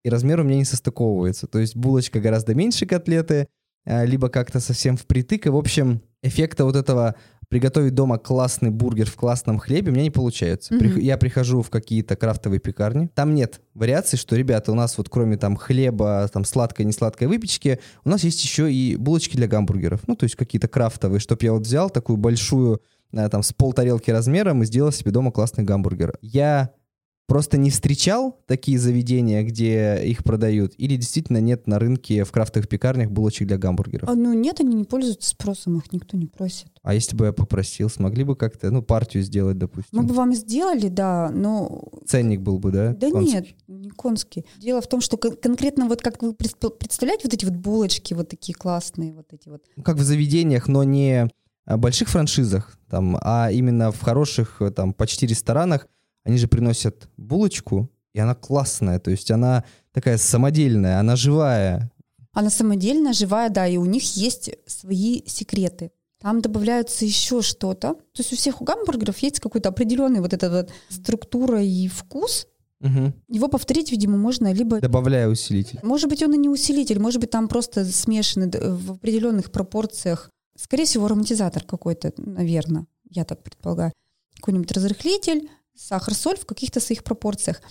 и 0.04 0.08
размер 0.10 0.40
у 0.40 0.44
меня 0.44 0.56
не 0.58 0.64
состыковывается. 0.64 1.46
То 1.48 1.58
есть 1.58 1.74
булочка 1.76 2.20
гораздо 2.20 2.54
меньше 2.54 2.86
котлеты, 2.86 3.48
а, 3.84 4.04
либо 4.04 4.28
как-то 4.28 4.60
совсем 4.60 4.96
впритык. 4.96 5.46
И, 5.46 5.50
в 5.50 5.56
общем, 5.56 6.00
эффекта 6.22 6.64
вот 6.64 6.76
этого 6.76 7.16
приготовить 7.48 7.94
дома 7.94 8.18
классный 8.18 8.68
бургер 8.70 9.08
в 9.10 9.16
классном 9.16 9.58
хлебе 9.58 9.90
у 9.90 9.94
меня 9.94 10.04
не 10.04 10.10
получается. 10.10 10.74
Прих- 10.74 11.00
Я 11.00 11.16
прихожу 11.16 11.62
в 11.62 11.70
какие-то 11.70 12.14
крафтовые 12.14 12.60
пекарни, 12.60 13.06
там 13.14 13.34
нет 13.34 13.62
вариаций, 13.74 14.18
что, 14.18 14.36
ребята, 14.36 14.70
у 14.70 14.74
нас 14.74 14.98
вот 14.98 15.08
кроме 15.08 15.38
там 15.38 15.56
хлеба, 15.56 16.28
там 16.32 16.44
сладкой, 16.44 16.84
несладкой 16.84 17.26
выпечки, 17.26 17.80
у 18.04 18.10
нас 18.10 18.22
есть 18.22 18.44
еще 18.44 18.70
и 18.70 18.96
булочки 18.96 19.36
для 19.36 19.48
гамбургеров. 19.48 20.06
Ну, 20.06 20.14
то 20.14 20.24
есть 20.24 20.36
какие-то 20.36 20.68
крафтовые, 20.68 21.20
чтоб 21.20 21.42
я 21.42 21.52
вот 21.54 21.62
взял 21.62 21.88
такую 21.88 22.18
большую, 22.18 22.82
там, 23.12 23.42
с 23.42 23.52
полтарелки 23.52 24.10
размером 24.10 24.62
и 24.62 24.66
сделал 24.66 24.92
себе 24.92 25.10
дома 25.10 25.32
классный 25.32 25.64
гамбургер. 25.64 26.18
Я 26.20 26.72
просто 27.28 27.58
не 27.58 27.68
встречал 27.70 28.40
такие 28.46 28.78
заведения, 28.78 29.42
где 29.42 30.02
их 30.02 30.24
продают, 30.24 30.72
или 30.78 30.96
действительно 30.96 31.40
нет 31.42 31.66
на 31.66 31.78
рынке 31.78 32.24
в 32.24 32.32
крафтовых 32.32 32.68
пекарнях 32.68 33.10
булочек 33.10 33.46
для 33.46 33.58
гамбургеров? 33.58 34.08
А, 34.08 34.14
ну 34.14 34.32
нет, 34.32 34.60
они 34.60 34.74
не 34.74 34.84
пользуются 34.84 35.28
спросом, 35.28 35.76
их 35.76 35.92
никто 35.92 36.16
не 36.16 36.26
просит. 36.26 36.68
А 36.82 36.94
если 36.94 37.14
бы 37.14 37.26
я 37.26 37.32
попросил, 37.32 37.90
смогли 37.90 38.24
бы 38.24 38.34
как-то, 38.34 38.70
ну, 38.70 38.82
партию 38.82 39.22
сделать, 39.22 39.58
допустим? 39.58 39.98
Мы 39.98 40.04
бы 40.04 40.14
вам 40.14 40.34
сделали, 40.34 40.88
да, 40.88 41.30
но 41.30 41.84
Ценник 42.06 42.40
был 42.40 42.58
бы, 42.58 42.72
да? 42.72 42.94
Да 42.94 43.10
конский? 43.10 43.34
нет, 43.34 43.46
не 43.68 43.90
конский. 43.90 44.46
Дело 44.56 44.80
в 44.80 44.88
том, 44.88 45.02
что 45.02 45.18
кон- 45.18 45.36
конкретно 45.36 45.86
вот 45.86 46.00
как 46.00 46.22
вы 46.22 46.32
представляете 46.32 47.24
вот 47.24 47.34
эти 47.34 47.44
вот 47.44 47.54
булочки, 47.56 48.14
вот 48.14 48.30
такие 48.30 48.54
классные, 48.54 49.12
вот 49.12 49.26
эти 49.32 49.50
вот. 49.50 49.62
Как 49.84 49.96
в 49.96 50.02
заведениях, 50.02 50.66
но 50.66 50.82
не 50.82 51.28
больших 51.76 52.08
франшизах, 52.08 52.78
там, 52.88 53.18
а 53.20 53.50
именно 53.50 53.92
в 53.92 54.00
хороших, 54.00 54.62
э, 54.62 54.70
там, 54.70 54.92
почти 54.92 55.26
ресторанах, 55.26 55.86
они 56.24 56.38
же 56.38 56.48
приносят 56.48 57.08
булочку, 57.16 57.90
и 58.14 58.20
она 58.20 58.34
классная, 58.34 58.98
то 58.98 59.10
есть 59.10 59.30
она 59.30 59.64
такая 59.92 60.18
самодельная, 60.18 60.98
она 60.98 61.16
живая. 61.16 61.90
Она 62.32 62.50
самодельная, 62.50 63.12
живая, 63.12 63.50
да, 63.50 63.66
и 63.66 63.76
у 63.76 63.84
них 63.84 64.16
есть 64.16 64.50
свои 64.66 65.22
секреты. 65.26 65.90
Там 66.20 66.40
добавляется 66.40 67.04
еще 67.04 67.42
что-то. 67.42 67.94
То 67.94 68.18
есть 68.18 68.32
у 68.32 68.36
всех 68.36 68.60
у 68.60 68.64
гамбургеров 68.64 69.18
есть 69.18 69.40
какой-то 69.40 69.68
определенный 69.68 70.20
вот 70.20 70.32
эта 70.32 70.50
вот 70.50 70.70
структура 70.88 71.62
и 71.62 71.86
вкус. 71.88 72.46
Мгм. 72.80 73.14
Его 73.28 73.48
повторить, 73.48 73.90
видимо, 73.90 74.16
можно 74.16 74.52
либо... 74.52 74.80
Добавляю 74.80 75.30
усилитель. 75.30 75.78
Может 75.82 76.08
быть, 76.08 76.22
он 76.22 76.34
и 76.34 76.38
не 76.38 76.48
усилитель, 76.48 76.98
может 77.00 77.20
быть, 77.20 77.30
там 77.30 77.48
просто 77.48 77.84
смешаны 77.84 78.46
д- 78.46 78.60
в 78.60 78.92
определенных 78.92 79.50
пропорциях. 79.50 80.30
Скорее 80.58 80.84
всего, 80.86 81.06
ароматизатор 81.06 81.62
какой-то, 81.62 82.12
наверное, 82.16 82.86
я 83.10 83.24
так 83.24 83.42
предполагаю. 83.44 83.92
Какой-нибудь 84.36 84.72
разрыхлитель, 84.72 85.48
сахар, 85.76 86.14
соль 86.14 86.36
в 86.36 86.46
каких-то 86.46 86.80
своих 86.80 87.04
пропорциях. 87.04 87.62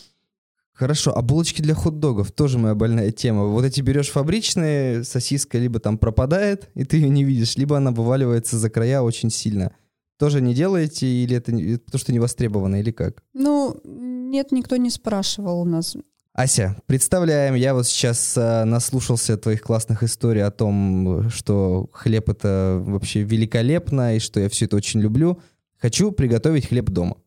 Хорошо, 0.71 1.11
а 1.17 1.21
булочки 1.21 1.61
для 1.61 1.73
хот-догов 1.73 2.31
тоже 2.31 2.57
моя 2.59 2.75
больная 2.75 3.11
тема. 3.11 3.45
Вот 3.45 3.65
эти 3.65 3.81
берешь 3.81 4.09
фабричные, 4.11 5.03
сосиска 5.03 5.57
либо 5.57 5.79
там 5.79 5.97
пропадает, 5.97 6.69
и 6.75 6.85
ты 6.85 6.97
ее 6.97 7.09
не 7.09 7.23
видишь, 7.23 7.57
либо 7.57 7.75
она 7.77 7.91
вываливается 7.91 8.57
за 8.57 8.69
края 8.69 9.01
очень 9.01 9.31
сильно. 9.31 9.71
Тоже 10.17 10.39
не 10.39 10.53
делаете, 10.53 11.07
или 11.07 11.35
это 11.35 11.51
не- 11.51 11.77
потому 11.77 11.99
что 11.99 12.11
не 12.13 12.19
востребовано, 12.19 12.79
или 12.79 12.91
как? 12.91 13.23
Ну, 13.33 13.79
нет, 13.83 14.51
никто 14.51 14.77
не 14.77 14.89
спрашивал 14.91 15.61
у 15.61 15.65
нас. 15.65 15.97
Ася, 16.37 16.75
представляем, 16.85 17.55
я 17.55 17.73
вот 17.73 17.87
сейчас 17.87 18.37
э, 18.37 18.63
наслушался 18.63 19.37
твоих 19.37 19.63
классных 19.63 20.03
историй 20.03 20.43
о 20.43 20.51
том, 20.51 21.31
что 21.31 21.89
хлеб 21.91 22.29
это 22.29 22.79
вообще 22.85 23.23
великолепно, 23.23 24.15
и 24.15 24.19
что 24.19 24.39
я 24.39 24.47
все 24.47 24.65
это 24.65 24.75
очень 24.75 24.99
люблю. 24.99 25.41
Хочу 25.79 26.11
приготовить 26.11 26.67
хлеб 26.67 26.91
дома. 26.91 27.17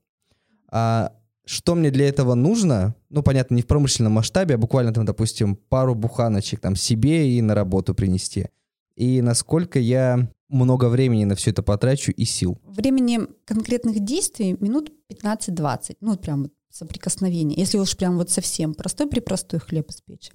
А 0.71 1.13
что 1.45 1.75
мне 1.75 1.91
для 1.91 2.09
этого 2.09 2.35
нужно? 2.35 2.95
Ну, 3.09 3.25
понятно, 3.25 3.57
не 3.57 3.63
в 3.63 3.67
промышленном 3.67 4.13
масштабе, 4.13 4.55
а 4.55 4.59
буквально 4.59 4.95
там, 4.95 5.05
допустим, 5.05 5.57
пару 5.57 5.97
буханочек 5.97 6.61
там 6.61 6.77
себе 6.77 7.37
и 7.37 7.43
на 7.43 7.57
работу 7.57 7.97
принести. 7.97 8.47
И 8.95 9.23
насколько 9.23 9.81
я 9.81 10.31
много 10.49 10.89
времени 10.89 11.25
на 11.25 11.35
все 11.35 11.51
это 11.51 11.65
потрачу 11.65 12.13
и 12.13 12.25
сил. 12.25 12.61
Времени 12.63 13.23
конкретных 13.45 13.99
действий 14.05 14.57
минут 14.61 14.93
15-20. 15.11 15.97
Ну, 16.01 16.17
прям 16.17 16.53
соприкосновение. 16.71 17.59
Если 17.59 17.79
уж 17.79 17.97
прям 17.97 18.17
вот 18.17 18.31
совсем 18.31 18.75
простой 18.75 19.07
при 19.09 19.21
простой 19.21 19.61
хлеб 19.61 19.91
испечь. 19.91 20.31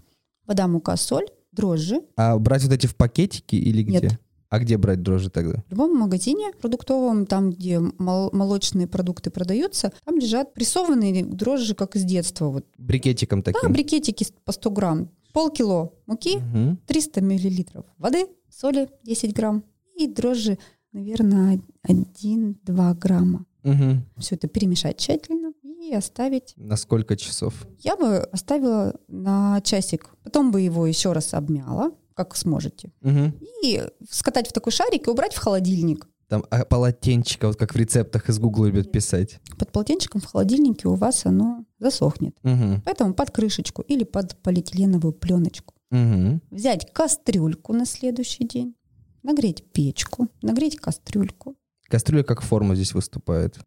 Вода, 0.46 0.68
мука, 0.68 0.96
соль, 0.98 1.26
дрожжи. 1.52 2.02
А 2.18 2.38
брать 2.38 2.64
вот 2.64 2.74
эти 2.74 2.88
в 2.88 2.96
пакетики 2.96 3.56
или 3.56 3.84
где? 3.84 4.00
Нет. 4.02 4.20
А 4.50 4.60
где 4.60 4.78
брать 4.78 5.02
дрожжи 5.02 5.30
тогда? 5.30 5.64
В 5.68 5.72
любом 5.72 5.98
магазине 5.98 6.52
продуктовом, 6.62 7.26
там, 7.26 7.50
где 7.52 7.80
мол- 7.80 8.30
молочные 8.32 8.88
продукты 8.88 9.32
продаются, 9.32 9.92
там 10.06 10.18
лежат 10.18 10.54
прессованные 10.54 11.26
дрожжи, 11.26 11.74
как 11.76 11.96
из 11.96 12.04
детства. 12.04 12.50
Вот. 12.50 12.66
Брикетиком 12.78 13.42
Да, 13.42 13.52
таким? 13.52 13.74
брикетики 13.74 14.28
по 14.46 14.52
100 14.52 14.70
грамм. 14.72 15.10
Полкило 15.34 15.92
муки, 16.06 16.38
Мгм. 16.38 16.78
300 16.86 17.22
миллилитров 17.22 17.86
воды, 17.98 18.28
соли 18.50 18.88
10 19.04 19.34
грамм 19.34 19.66
и 19.98 20.08
дрожжи, 20.08 20.58
наверное, 20.94 21.60
1-2 21.84 22.94
грамма. 22.94 23.46
Мгм. 23.64 24.06
Все 24.18 24.36
это 24.36 24.48
перемешать 24.48 24.98
тщательно 24.98 25.52
и 25.90 25.94
оставить. 25.94 26.54
На 26.58 26.76
сколько 26.76 27.16
часов? 27.16 27.68
Я 27.80 27.96
бы 27.96 28.18
оставила 28.18 28.96
на 29.08 29.62
часик. 29.62 30.10
Потом 30.24 30.52
бы 30.52 30.62
его 30.62 30.86
еще 30.86 31.12
раз 31.12 31.34
обмяла, 31.34 31.92
как 32.14 32.36
сможете. 32.36 32.92
Мгм. 33.02 33.34
И 33.64 33.84
скатать 34.10 34.48
в 34.48 34.54
такой 34.54 34.72
шарик 34.72 35.08
и 35.08 35.10
убрать 35.12 35.34
в 35.34 35.40
холодильник. 35.40 36.08
Там 36.28 36.44
а, 36.50 36.66
полотенчика, 36.66 37.48
вот 37.48 37.56
как 37.58 37.74
в 37.74 37.78
рецептах 37.78 38.30
из 38.30 38.40
Гугла 38.40 38.66
любят 38.66 38.92
писать. 38.92 39.40
Под 39.60 39.72
полотенчиком 39.72 40.22
в 40.22 40.26
холодильнике 40.26 40.88
у 40.88 40.96
вас 40.96 41.26
оно 41.26 41.66
засохнет. 41.78 42.36
Мгм. 42.42 42.82
Поэтому 42.84 43.14
под 43.14 43.32
крышечку 43.32 43.84
или 43.84 44.04
под 44.04 44.36
полиэтиленовую 44.42 45.14
пленочку. 45.14 45.76
Мгм. 45.92 46.42
Взять 46.50 46.92
кастрюльку 46.94 47.74
на 47.74 47.86
следующий 47.86 48.48
день, 48.48 48.76
нагреть 49.22 49.64
печку, 49.72 50.28
нагреть 50.42 50.78
кастрюльку, 50.78 51.56
Кастрюля 51.88 52.24
как 52.24 52.42
форма 52.42 52.76
здесь 52.76 52.94
выступает. 52.94 53.60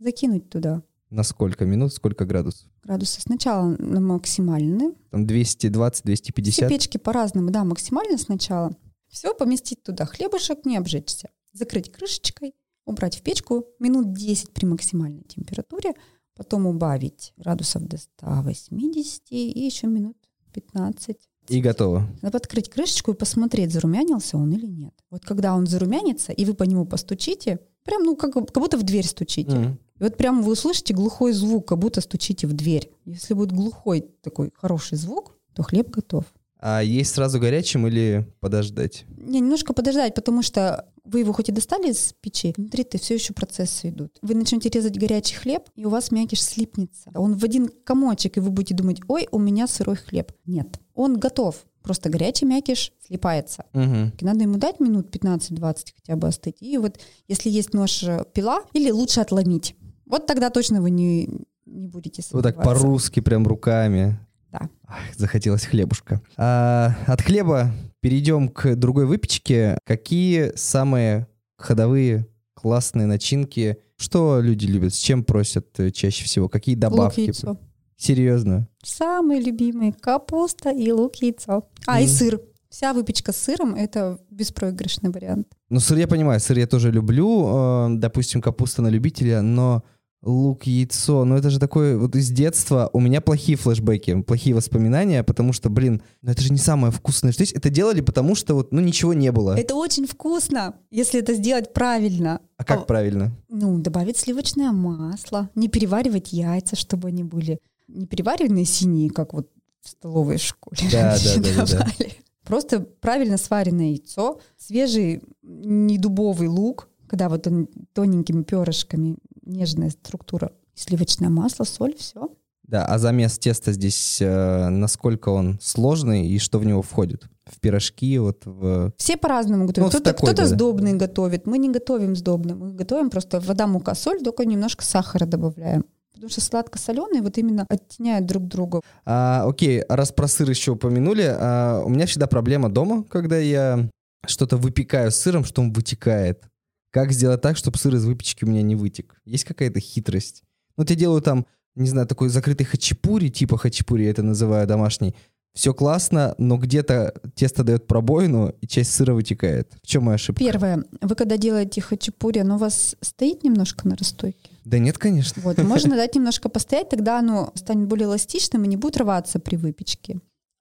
закинуть 0.00 0.48
туда 0.48 0.82
На 1.10 1.22
сколько 1.22 1.64
минут, 1.64 1.92
сколько 1.94 2.24
градусов? 2.26 2.68
градусы. 2.82 3.20
Сначала 3.20 3.76
на 3.78 4.00
максимальные. 4.00 4.92
Там 5.10 5.26
220, 5.26 6.02
Все 6.02 6.04
250. 6.04 6.68
печки 6.68 6.98
по-разному, 6.98 7.50
да, 7.50 7.64
максимально 7.64 8.18
сначала. 8.18 8.76
Все 9.08 9.34
поместить 9.34 9.82
туда, 9.82 10.04
хлебушек, 10.04 10.64
не 10.66 10.76
обжечься. 10.76 11.30
Закрыть 11.52 11.90
крышечкой, 11.90 12.54
убрать 12.84 13.16
в 13.16 13.22
печку 13.22 13.64
минут 13.78 14.12
10 14.12 14.52
при 14.52 14.66
максимальной 14.66 15.22
температуре, 15.22 15.94
потом 16.36 16.66
убавить 16.66 17.32
градусов 17.36 17.82
до 17.86 17.96
180 17.96 19.22
и 19.30 19.64
еще 19.64 19.86
минут 19.86 20.16
15. 20.52 21.16
И 21.48 21.60
готово. 21.60 22.06
Надо 22.22 22.38
открыть 22.38 22.68
крышечку 22.68 23.12
и 23.12 23.14
посмотреть, 23.14 23.72
зарумянился 23.72 24.36
он 24.36 24.52
или 24.52 24.66
нет. 24.66 24.92
Вот 25.10 25.24
когда 25.24 25.54
он 25.54 25.66
зарумянится, 25.66 26.32
и 26.32 26.44
вы 26.44 26.54
по 26.54 26.64
нему 26.64 26.84
постучите, 26.86 27.60
прям, 27.84 28.02
ну, 28.02 28.16
как, 28.16 28.32
как 28.32 28.52
будто 28.54 28.76
в 28.76 28.82
дверь 28.82 29.06
стучите. 29.06 29.56
Мгм. 29.56 29.78
И 29.98 30.02
вот 30.02 30.16
прям 30.16 30.42
вы 30.42 30.52
услышите 30.52 30.94
глухой 30.94 31.32
звук, 31.32 31.68
как 31.68 31.78
будто 31.78 32.00
стучите 32.00 32.46
в 32.46 32.52
дверь. 32.52 32.90
Если 33.04 33.34
будет 33.34 33.52
глухой 33.52 34.06
такой 34.22 34.52
хороший 34.54 34.96
звук, 34.96 35.36
то 35.54 35.62
хлеб 35.62 35.90
готов. 35.90 36.24
А 36.60 36.82
есть 36.82 37.14
сразу 37.14 37.38
горячим 37.38 37.86
или 37.86 38.26
подождать? 38.40 39.04
Не, 39.16 39.40
немножко 39.40 39.72
подождать, 39.72 40.14
потому 40.14 40.42
что 40.42 40.88
вы 41.04 41.20
его 41.20 41.32
хоть 41.32 41.48
и 41.48 41.52
достали 41.52 41.90
из 41.90 42.14
печи, 42.20 42.52
внутри-то 42.56 42.98
все 42.98 43.14
еще 43.14 43.32
процессы 43.32 43.90
идут. 43.90 44.18
Вы 44.22 44.34
начнете 44.34 44.68
резать 44.68 44.98
горячий 44.98 45.36
хлеб, 45.36 45.62
и 45.76 45.84
у 45.84 45.88
вас 45.88 46.10
мякиш 46.10 46.42
слипнется. 46.42 47.10
Он 47.14 47.36
в 47.36 47.44
один 47.44 47.70
комочек, 47.84 48.36
и 48.36 48.40
вы 48.40 48.50
будете 48.50 48.74
думать, 48.74 49.00
ой, 49.08 49.28
у 49.30 49.38
меня 49.38 49.66
сырой 49.68 49.96
хлеб. 49.96 50.32
Нет, 50.46 50.80
он 50.98 51.18
готов. 51.18 51.64
Просто 51.82 52.10
горячий 52.10 52.44
мякиш 52.44 52.92
слипается. 53.06 53.64
И 53.72 54.24
Надо 54.24 54.42
ему 54.42 54.58
дать 54.58 54.80
минут 54.80 55.14
15-20 55.14 55.94
хотя 55.94 56.16
бы 56.16 56.28
остыть. 56.28 56.56
И 56.60 56.76
вот 56.76 56.98
если 57.28 57.48
есть 57.48 57.72
нож 57.72 58.02
э, 58.02 58.24
пила, 58.34 58.62
или 58.72 58.90
лучше 58.90 59.20
отломить. 59.20 59.76
Вот 60.06 60.26
тогда 60.26 60.50
точно 60.50 60.82
вы 60.82 60.90
не, 60.90 61.28
не 61.66 61.86
будете 61.86 62.22
Вот 62.32 62.42
так 62.42 62.56
по-русски, 62.62 63.20
прям 63.20 63.46
руками. 63.46 64.18
Да. 64.50 64.68
Ах, 64.86 64.98
захотелось 65.16 65.66
хлебушка. 65.66 66.20
А, 66.36 66.96
от 67.06 67.22
хлеба 67.22 67.72
перейдем 68.00 68.48
к 68.48 68.74
другой 68.74 69.06
выпечке. 69.06 69.78
Какие 69.84 70.52
самые 70.56 71.28
ходовые 71.56 72.26
классные 72.54 73.06
начинки? 73.06 73.78
Что 73.96 74.40
люди 74.40 74.66
любят? 74.66 74.94
С 74.94 74.98
чем 74.98 75.22
просят 75.22 75.78
э, 75.78 75.90
чаще 75.92 76.24
всего? 76.24 76.48
Какие 76.48 76.74
Лук, 76.74 76.80
добавки? 76.80 77.20
яйцо. 77.20 77.56
Серьезно? 77.98 78.68
Самые 78.82 79.40
любимые 79.42 79.92
капуста 79.92 80.70
и 80.70 80.90
лук, 80.92 81.16
яйцо. 81.16 81.64
А, 81.86 82.00
и 82.00 82.04
Мгм. 82.04 82.12
сыр. 82.12 82.40
Вся 82.70 82.92
выпечка 82.92 83.32
с 83.32 83.36
сыром— 83.38 83.74
это 83.76 84.18
беспроигрышный 84.30 85.10
вариант. 85.10 85.48
Ну, 85.68 85.80
сыр 85.80 85.98
я 85.98 86.06
понимаю, 86.06 86.38
сыр 86.38 86.58
я 86.58 86.66
тоже 86.66 86.92
люблю. 86.92 87.46
э, 87.48 87.88
допустим, 87.96 88.40
капуста 88.40 88.82
на 88.82 88.88
любителя, 88.88 89.42
но 89.42 89.82
лук, 90.22 90.64
яйцо, 90.64 91.24
ну 91.24 91.36
это 91.36 91.48
же 91.50 91.58
такое 91.58 91.96
вот 91.96 92.14
из 92.14 92.30
детства. 92.30 92.90
У 92.92 93.00
меня 93.00 93.20
плохие 93.20 93.56
флешбеки, 93.56 94.20
плохие 94.22 94.54
воспоминания, 94.54 95.22
потому 95.24 95.52
что, 95.52 95.70
блин, 95.70 96.02
ну 96.22 96.30
это 96.32 96.42
же 96.42 96.52
не 96.52 96.58
самое 96.58 96.92
вкусное. 96.92 97.32
То 97.32 97.40
есть 97.42 97.52
это 97.52 97.70
делали, 97.70 98.00
потому 98.00 98.34
что 98.34 98.54
вот, 98.54 98.70
ну 98.72 98.80
ничего 98.80 99.14
не 99.14 99.32
было. 99.32 99.56
Это 99.58 99.74
очень 99.74 100.06
вкусно, 100.06 100.74
если 100.90 101.20
это 101.20 101.34
сделать 101.34 101.72
правильно. 101.72 102.40
А 102.58 102.64
как 102.64 102.80
А, 102.80 102.82
правильно? 102.82 103.32
Ну, 103.48 103.78
добавить 103.78 104.18
сливочное 104.18 104.72
масло, 104.72 105.48
не 105.54 105.68
переваривать 105.68 106.32
яйца, 106.32 106.76
чтобы 106.76 107.08
они 107.08 107.22
были 107.24 107.58
не 107.88 108.06
переваренные 108.06 108.64
синие, 108.64 109.10
как 109.10 109.32
вот 109.32 109.50
в 109.80 109.88
столовой 109.88 110.38
школе. 110.38 110.78
Да, 110.92 111.16
да, 111.16 111.40
да, 111.40 111.66
да, 111.66 111.86
да. 111.98 112.06
Просто 112.44 112.80
правильно 112.80 113.36
сваренное 113.36 113.90
яйцо, 113.90 114.40
свежий 114.56 115.22
недубовый 115.42 116.48
лук, 116.48 116.88
когда 117.06 117.28
вот 117.28 117.46
он 117.46 117.68
тоненькими 117.92 118.42
перышками, 118.42 119.16
нежная 119.44 119.90
структура, 119.90 120.52
сливочное 120.74 121.28
масло, 121.28 121.64
соль, 121.64 121.94
все. 121.96 122.30
Да, 122.62 122.84
а 122.84 122.98
замес 122.98 123.38
теста 123.38 123.72
здесь, 123.72 124.18
э, 124.20 124.68
насколько 124.68 125.30
он 125.30 125.58
сложный 125.60 126.28
и 126.28 126.38
что 126.38 126.58
в 126.58 126.66
него 126.66 126.82
входит? 126.82 127.24
В 127.46 127.60
пирожки, 127.60 128.18
вот 128.18 128.42
в... 128.44 128.92
Все 128.98 129.16
по-разному 129.16 129.66
готовят. 129.66 129.92
Ну, 129.92 130.00
кто-то 130.00 130.26
да, 130.26 130.32
да. 130.42 130.46
сдобный 130.46 130.92
готовит. 130.92 131.46
Мы 131.46 131.56
не 131.56 131.70
готовим 131.70 132.14
сдобный. 132.14 132.54
Мы 132.54 132.72
готовим 132.72 133.08
просто 133.08 133.40
вода, 133.40 133.66
мука, 133.66 133.94
соль, 133.94 134.20
только 134.22 134.44
немножко 134.44 134.84
сахара 134.84 135.24
добавляем. 135.24 135.86
Потому 136.18 136.30
что 136.30 136.40
сладко-соленые 136.40 137.22
вот 137.22 137.38
именно 137.38 137.64
оттеняют 137.68 138.26
друг 138.26 138.48
друга. 138.48 138.80
А, 139.04 139.44
окей, 139.46 139.84
раз 139.88 140.10
про 140.10 140.26
сыр 140.26 140.50
еще 140.50 140.72
упомянули, 140.72 141.22
а, 141.22 141.80
у 141.84 141.88
меня 141.88 142.06
всегда 142.06 142.26
проблема 142.26 142.68
дома, 142.68 143.04
когда 143.04 143.38
я 143.38 143.88
что-то 144.26 144.56
выпекаю 144.56 145.12
с 145.12 145.16
сыром, 145.16 145.44
что 145.44 145.62
он 145.62 145.72
вытекает. 145.72 146.42
Как 146.90 147.12
сделать 147.12 147.40
так, 147.40 147.56
чтобы 147.56 147.78
сыр 147.78 147.94
из 147.94 148.04
выпечки 148.04 148.42
у 148.42 148.48
меня 148.48 148.62
не 148.62 148.74
вытек? 148.74 149.14
Есть 149.26 149.44
какая-то 149.44 149.78
хитрость? 149.78 150.42
Вот 150.76 150.90
я 150.90 150.96
делаю 150.96 151.22
там, 151.22 151.46
не 151.76 151.88
знаю, 151.88 152.08
такой 152.08 152.30
закрытый 152.30 152.66
хачапури, 152.66 153.28
типа 153.28 153.56
хачапури 153.56 154.02
я 154.02 154.10
это 154.10 154.24
называю 154.24 154.66
домашний. 154.66 155.14
Все 155.58 155.74
классно, 155.74 156.36
но 156.38 156.56
где-то 156.56 157.14
тесто 157.34 157.64
дает 157.64 157.88
пробоину, 157.88 158.54
и 158.60 158.66
часть 158.68 158.92
сыра 158.92 159.12
вытекает. 159.12 159.72
В 159.82 159.88
чем 159.88 160.04
моя 160.04 160.14
ошибка? 160.14 160.38
Первое. 160.38 160.84
Вы 161.00 161.16
когда 161.16 161.36
делаете 161.36 161.80
хачапури, 161.80 162.38
оно 162.38 162.54
у 162.54 162.58
вас 162.58 162.94
стоит 163.00 163.42
немножко 163.42 163.88
на 163.88 163.96
расстойке? 163.96 164.50
Да 164.64 164.78
нет, 164.78 164.98
конечно. 164.98 165.42
Вот. 165.42 165.58
Можно 165.58 165.96
дать 165.96 166.14
немножко 166.14 166.48
постоять, 166.48 166.90
тогда 166.90 167.18
оно 167.18 167.50
станет 167.56 167.88
более 167.88 168.04
эластичным 168.04 168.62
и 168.62 168.68
не 168.68 168.76
будет 168.76 168.98
рваться 168.98 169.40
при 169.40 169.56
выпечке. 169.56 170.20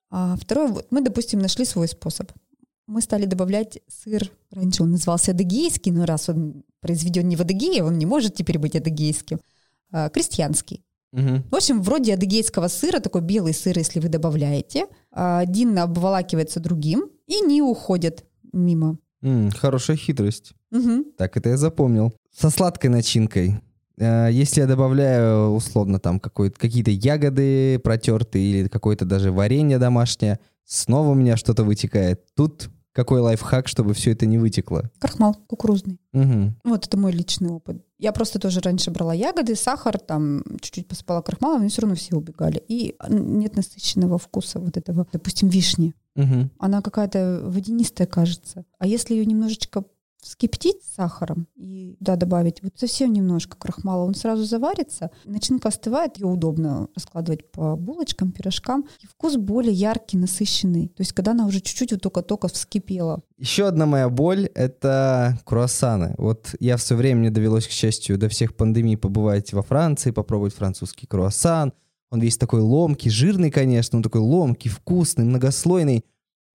А 0.09 0.35
второе, 0.35 0.69
вот 0.69 0.87
мы, 0.89 1.01
допустим, 1.01 1.37
нашли 1.37 1.63
свой 1.63 1.87
способ. 1.87 2.31
мы 2.87 3.01
стали 3.01 3.25
добавлять 3.25 3.77
сыр. 3.87 4.31
Раньше 4.49 4.81
он 4.81 4.89
назывался 4.89 5.29
адыгейский, 5.29 5.91
но 5.91 6.07
раз 6.07 6.27
он 6.27 6.63
произведен 6.81 7.27
не 7.27 7.35
в 7.35 7.41
Адыгее, 7.41 7.83
он 7.83 7.99
не 7.99 8.07
может 8.07 8.33
теперь 8.33 8.57
быть 8.57 8.75
адыгейским. 8.75 9.41
А, 9.91 10.09
крестьянский. 10.09 10.86
Мгм. 11.11 11.43
В 11.49 11.55
общем, 11.55 11.81
вроде 11.81 12.13
адыгейского 12.13 12.67
сыра, 12.67 12.99
такой 12.99 13.21
белый 13.21 13.53
сыр, 13.53 13.77
если 13.77 13.99
вы 13.99 14.09
добавляете, 14.09 14.87
а, 15.11 15.39
один 15.39 15.77
обволакивается 15.79 16.59
другим 16.59 17.09
и 17.27 17.39
не 17.41 17.61
уходит 17.61 18.25
мимо. 18.53 18.97
М, 19.23 19.49
хорошая 19.51 19.97
хитрость. 19.97 20.53
Мгм. 20.71 21.05
Так, 21.17 21.37
это 21.37 21.49
я 21.49 21.57
запомнил. 21.57 22.13
Со 22.37 22.49
сладкой 22.49 22.89
начинкой. 22.89 23.59
Э, 23.97 24.29
Если 24.31 24.61
я 24.61 24.67
добавляю, 24.67 25.49
условно, 25.53 25.99
там 25.99 26.19
какие-то 26.19 26.91
ягоды 26.91 27.79
протертые 27.79 28.45
или 28.45 28.67
какое-то 28.67 29.05
даже 29.05 29.31
варенье 29.31 29.79
домашнее, 29.79 30.39
снова 30.65 31.09
у 31.09 31.15
меня 31.15 31.35
что-то 31.35 31.63
вытекает. 31.63 32.21
Тут 32.35 32.69
какой 32.97 33.21
лайфхак, 33.21 33.67
чтобы 33.67 33.93
все 33.93 34.13
это 34.13 34.25
не 34.25 34.39
вытекло? 34.39 34.89
Крахмал 34.97 35.35
кукурузный. 35.45 35.99
Мгм. 36.13 36.55
Вот 36.63 36.87
это 36.87 36.97
мой 36.97 37.11
личный 37.11 37.51
опыт. 37.51 37.85
Я 37.99 38.11
просто 38.11 38.39
тоже 38.39 38.59
раньше 38.59 38.89
брала 38.89 39.13
ягоды, 39.13 39.55
сахар, 39.55 39.99
там 39.99 40.43
чуть-чуть 40.61 40.87
посыпала 40.87 41.21
крахмалом, 41.21 41.61
но 41.61 41.69
все 41.69 41.83
равно 41.83 41.95
все 41.95 42.15
убегали. 42.15 42.63
И 42.67 42.95
нет 43.07 43.55
насыщенного 43.55 44.17
вкуса 44.17 44.59
вот 44.59 44.77
этого, 44.77 45.05
допустим, 45.11 45.47
вишни. 45.47 45.93
Мгм. 46.15 46.49
Она 46.57 46.81
какая-то 46.81 47.41
водянистая 47.43 48.07
кажется. 48.07 48.65
А 48.79 48.87
если 48.87 49.13
ее 49.13 49.27
немножечко 49.27 49.83
вскипятить 50.21 50.83
с 50.83 50.95
сахаром 50.95 51.47
и 51.55 51.95
туда 51.99 52.15
добавить 52.15 52.61
вот 52.63 52.73
совсем 52.75 53.13
немножко 53.13 53.57
крахмала, 53.57 54.03
он 54.03 54.15
сразу 54.15 54.43
заварится, 54.43 55.11
начинка 55.25 55.69
остывает, 55.69 56.17
ее 56.17 56.27
удобно 56.27 56.87
раскладывать 56.95 57.49
по 57.51 57.75
булочкам, 57.75 58.31
пирожкам, 58.31 58.85
и 59.01 59.07
вкус 59.07 59.35
более 59.37 59.73
яркий, 59.73 60.17
насыщенный. 60.17 60.87
То 60.89 61.01
есть 61.01 61.13
когда 61.13 61.31
она 61.31 61.45
уже 61.45 61.61
чуть-чуть 61.61 61.91
вот 61.91 62.01
только-только 62.01 62.47
вскипела. 62.47 63.21
Еще 63.37 63.67
одна 63.67 63.85
моя 63.85 64.09
боль— 64.09 64.45
это 64.55 65.39
круассаны. 65.45 66.15
Вот 66.17 66.55
я 66.59 66.77
все 66.77 66.95
время, 66.95 67.19
мне 67.21 67.29
довелось, 67.29 67.67
к 67.67 67.71
счастью, 67.71 68.17
до 68.17 68.29
всех 68.29 68.55
пандемий 68.55 68.97
побывать 68.97 69.53
во 69.53 69.61
Франции, 69.61 70.11
попробовать 70.11 70.53
французский 70.53 71.07
круассан. 71.07 71.73
Он 72.09 72.21
весь 72.21 72.37
такой 72.37 72.61
ломкий, 72.61 73.11
жирный, 73.11 73.51
конечно, 73.51 73.97
он 73.97 74.03
такой 74.03 74.21
ломкий, 74.21 74.69
вкусный, 74.69 75.25
многослойный. 75.25 76.05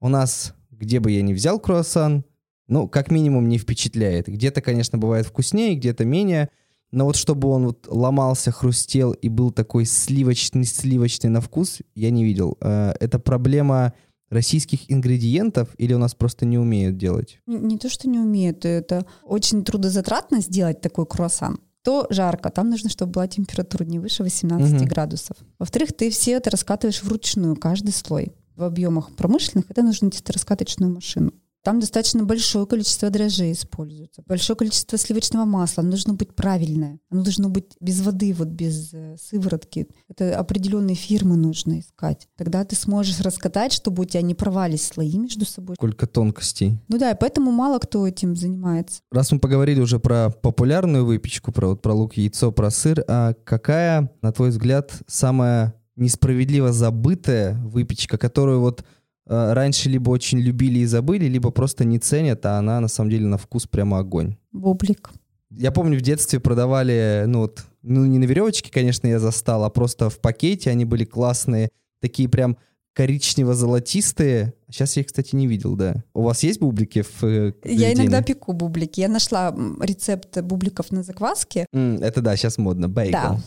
У 0.01 0.09
нас, 0.09 0.55
где 0.71 0.99
бы 0.99 1.11
я 1.11 1.23
ни 1.23 1.35
взял 1.35 1.61
круассан, 1.61 2.25
ну, 2.73 2.89
как 2.89 3.11
минимум, 3.11 3.49
не 3.49 3.59
впечатляет. 3.59 4.27
Где-то, 4.29 4.61
конечно, 4.63 4.99
бывает 4.99 5.27
вкуснее, 5.27 5.75
где-то 5.77 6.05
менее. 6.05 6.49
Но 6.91 7.05
вот 7.05 7.17
чтобы 7.17 7.49
он 7.49 7.67
вот 7.67 7.87
ломался, 7.89 8.51
хрустел 8.51 9.13
и 9.13 9.29
был 9.29 9.51
такой 9.51 9.85
сливочный-сливочный 9.87 11.31
на 11.31 11.41
вкус, 11.41 11.79
я 11.95 12.11
не 12.11 12.25
видел. 12.25 12.57
Э, 12.61 12.93
Это 13.01 13.19
проблема 13.19 13.93
российских 14.31 14.91
ингредиентов 14.91 15.69
или 15.79 15.93
у 15.95 15.99
нас 15.99 16.15
просто 16.15 16.47
не 16.47 16.59
умеют 16.59 16.97
делать? 16.97 17.39
Не, 17.47 17.57
не 17.59 17.79
то, 17.79 17.89
что 17.91 18.09
не 18.09 18.19
умеют, 18.19 18.65
это 18.65 19.05
очень 19.25 19.63
трудозатратно 19.65 20.41
сделать 20.41 20.81
такой 20.81 21.05
круассан. 21.07 21.59
То 21.83 22.07
жарко, 22.11 22.51
там 22.51 22.71
нужно, 22.71 22.89
чтобы 22.89 23.13
была 23.13 23.27
температура 23.27 23.85
не 23.85 23.99
выше 23.99 24.23
18 24.23 24.73
Мгм. 24.73 24.89
градусов. 24.89 25.37
Во-вторых, 25.59 25.93
ты 25.93 26.11
все 26.11 26.33
это 26.33 26.51
раскатываешь 26.51 27.03
вручную, 27.03 27.57
каждый 27.57 27.93
слой. 27.93 28.33
В 28.57 28.63
объемах 28.63 29.15
промышленных 29.17 29.71
это 29.71 29.83
нужно 29.83 30.11
раскаточную 30.29 30.95
машину. 30.95 31.33
Там 31.63 31.79
достаточно 31.79 32.25
большое 32.25 32.67
количество 32.67 33.09
дрожжей 33.09 33.53
используется, 33.53 34.23
большое 34.27 34.57
количество 34.57 34.99
сливочного 34.99 35.45
масла. 35.45 35.83
Оно 35.83 35.91
должно 35.91 36.15
быть 36.15 36.35
правильное. 36.35 36.99
Оно 37.09 37.23
должно 37.23 37.49
быть 37.49 37.77
без 37.81 38.01
воды, 38.01 38.33
вот 38.33 38.49
без 38.49 38.93
э, 38.93 39.17
сыворотки. 39.17 39.87
Это 40.09 40.37
определенные 40.37 40.97
фирмы 40.97 41.37
нужно 41.37 41.79
искать. 41.79 42.27
Тогда 42.37 42.65
ты 42.65 42.75
сможешь 42.75 43.21
раскатать, 43.21 43.73
чтобы 43.73 44.03
у 44.03 44.05
тебя 44.05 44.23
не 44.23 44.35
порвались 44.35 44.87
слои 44.87 45.17
между 45.17 45.45
собой. 45.45 45.77
Сколько 45.77 46.09
тонкостей. 46.09 46.81
Ну 46.89 46.99
да, 46.99 47.13
и 47.13 47.17
поэтому 47.19 47.53
мало 47.53 47.79
кто 47.79 48.09
этим 48.09 48.35
занимается. 48.35 49.01
Раз 49.13 49.31
мы 49.31 49.39
поговорили 49.39 49.81
уже 49.81 50.01
про 50.01 50.31
популярную 50.31 51.05
выпечку, 51.05 51.53
про, 51.53 51.69
вот, 51.69 51.83
про 51.83 51.93
лук, 51.93 52.15
яйцо, 52.15 52.51
про 52.51 52.71
сыр, 52.71 53.05
а 53.07 53.35
какая, 53.45 54.11
на 54.21 54.33
твой 54.33 54.51
взгляд, 54.51 54.93
самая 55.07 55.75
несправедливо 55.95 56.73
забытая 56.73 57.55
выпечка, 57.63 58.19
которую 58.19 58.61
вот 58.61 58.85
раньше 59.27 59.89
либо 59.89 60.11
очень 60.11 60.39
любили 60.41 60.81
и 60.81 60.87
забыли, 60.87 61.27
либо 61.27 61.51
просто 61.51 61.85
не 61.85 61.99
ценят, 61.99 62.45
а 62.47 62.59
она 62.59 62.81
на 62.81 62.89
самом 62.89 63.11
деле 63.11 63.27
на 63.27 63.39
вкус 63.39 63.67
прямо 63.67 63.99
огонь? 63.99 64.37
Бублик. 64.53 65.11
Я 65.51 65.71
помню, 65.71 65.99
в 65.99 66.03
детстве 66.03 66.41
продавали, 66.41 67.25
ну 67.27 67.41
вот, 67.41 67.65
ну 67.83 68.07
не 68.07 68.19
на 68.19 68.25
веревочке, 68.25 68.71
конечно, 68.71 69.07
я 69.07 69.19
застал, 69.19 69.65
а 69.65 69.71
просто 69.71 70.09
в 70.09 70.19
пакете 70.19 70.71
они 70.71 70.85
были 70.85 71.05
классные, 71.05 71.69
такие 72.01 72.29
прям 72.29 72.57
коричнево-золотистые. 72.95 74.53
Сейчас 74.69 74.97
я 74.97 75.01
их, 75.01 75.07
кстати, 75.07 75.35
не 75.35 75.47
видел, 75.47 75.77
да. 75.77 76.05
У 76.15 76.23
вас 76.23 76.43
есть 76.43 76.61
бублики 76.61 77.03
в 77.03 77.25
э, 77.25 77.53
Я 77.65 77.93
иногда 77.93 78.23
пеку 78.23 78.53
бублики. 78.53 79.01
Я 79.01 79.09
нашла 79.09 79.55
рецепт 79.81 80.41
бубликов 80.43 80.91
на 80.91 81.03
закваске. 81.03 81.67
М, 81.73 81.97
это 81.97 82.21
да, 82.21 82.37
сейчас 82.37 82.59
модно, 82.59 82.89
бейгл. 82.89 83.13
Да. 83.13 83.41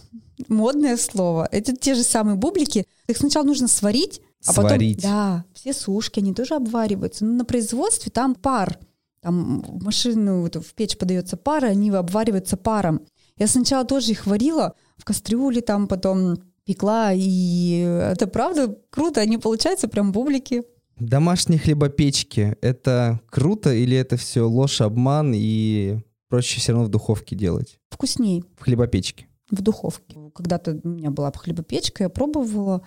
Модное 0.48 0.98
слово. 0.98 1.48
Это 1.52 1.76
те 1.76 1.96
же 1.96 2.04
самые 2.04 2.36
бублики. 2.36 2.86
Их 3.08 3.18
сначала 3.18 3.46
нужно 3.46 3.68
сварить, 3.68 4.22
а 4.46 4.54
Сварить. 4.54 5.04
потом... 5.04 5.12
Да, 5.12 5.46
все 5.54 5.74
сушки, 5.74 6.20
они 6.20 6.34
тоже 6.34 6.56
обвариваются. 6.56 7.26
Но 7.26 7.34
на 7.34 7.46
производстве 7.46 8.12
там 8.12 8.36
пар. 8.36 8.80
Там 9.22 9.62
в 9.62 9.84
машину, 9.84 10.42
вот 10.42 10.56
в 10.56 10.74
печь 10.74 10.98
подается 10.98 11.38
пар, 11.38 11.66
и 11.66 11.70
они 11.70 11.90
обвариваются 11.90 12.58
паром. 12.58 13.02
Я 13.38 13.48
сначала 13.48 13.86
тоже 13.86 14.12
их 14.12 14.26
варила 14.28 14.76
в 14.98 15.04
кастрюле, 15.04 15.62
там 15.62 15.88
потом 15.88 16.38
пекла, 16.64 17.12
и 17.14 17.80
это 17.80 18.28
правда 18.28 18.78
круто, 18.90 19.22
они 19.22 19.38
получаются 19.38 19.88
прям 19.88 20.12
бублики. 20.12 20.64
Домашние 21.00 21.60
хлебопечки— 21.60 22.56
это 22.62 23.20
круто 23.30 23.74
или 23.74 23.98
это 23.98 24.16
все 24.16 24.48
ложь, 24.48 24.80
обман 24.80 25.34
и 25.36 25.98
проще 26.30 26.60
все 26.60 26.72
равно 26.72 26.88
в 26.88 26.90
духовке 26.90 27.36
делать? 27.36 27.80
Вкусней. 27.90 28.44
В 28.58 28.64
хлебопечке. 28.64 29.28
в 29.52 29.62
духовке. 29.62 30.18
Когда-то 30.36 30.82
у 30.84 30.90
меня 30.90 31.12
была 31.12 31.32
хлебопечка, 31.32 32.04
я 32.04 32.10
пробовала. 32.10 32.82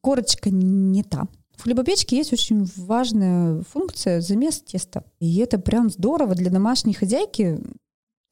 Корочка 0.00 0.48
не 0.50 1.02
та. 1.02 1.28
В 1.54 1.62
хлебопечке 1.62 2.16
есть 2.16 2.32
очень 2.32 2.66
важная 2.76 3.60
функция 3.62 4.22
замес 4.22 4.62
теста. 4.62 5.04
И 5.20 5.38
это 5.38 5.58
прям 5.58 5.90
здорово 5.90 6.34
для 6.34 6.50
домашней 6.50 6.94
хозяйки. 6.94 7.60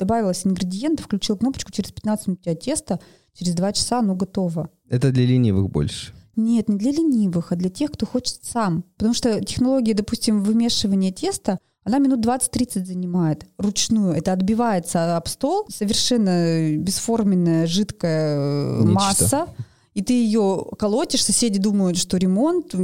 Добавилось 0.01 0.47
ингредиенты, 0.47 1.03
включил 1.03 1.37
кнопочку, 1.37 1.71
через 1.71 1.93
15 1.93 2.27
минут 2.27 2.41
у 2.41 2.45
тебя 2.45 2.55
тесто, 2.55 2.99
через 3.35 3.55
2 3.55 3.73
часа 3.75 3.99
оно 3.99 4.17
готово. 4.17 4.71
Это 4.89 5.13
для 5.13 5.27
ленивых 5.27 5.71
больше. 5.71 6.15
Нет, 6.35 6.71
не 6.71 6.79
для 6.79 6.93
ленивых, 6.93 7.53
а 7.53 7.57
для 7.57 7.69
тех, 7.69 7.93
кто 7.93 8.07
хочет 8.07 8.43
сам. 8.43 8.85
Потому 8.97 9.13
что 9.13 9.45
технология, 9.45 9.93
допустим, 9.93 10.43
вымешивания 10.43 11.13
теста, 11.13 11.59
она 11.85 11.99
минут 11.99 12.25
20-30 12.25 12.85
занимает 12.85 13.47
ручную. 13.59 14.13
Это 14.13 14.33
отбивается 14.33 15.17
об 15.17 15.27
стол, 15.27 15.67
совершенно 15.69 16.77
бесформенная 16.77 17.67
жидкая 17.67 18.37
э, 18.39 18.83
Нечто. 18.83 18.95
масса. 18.95 19.47
И 19.95 20.01
ты 20.01 20.15
ее 20.15 20.65
колотишь, 20.79 21.25
соседи 21.25 21.59
думают, 21.59 21.99
что 21.99 22.17
ремонт, 22.17 22.75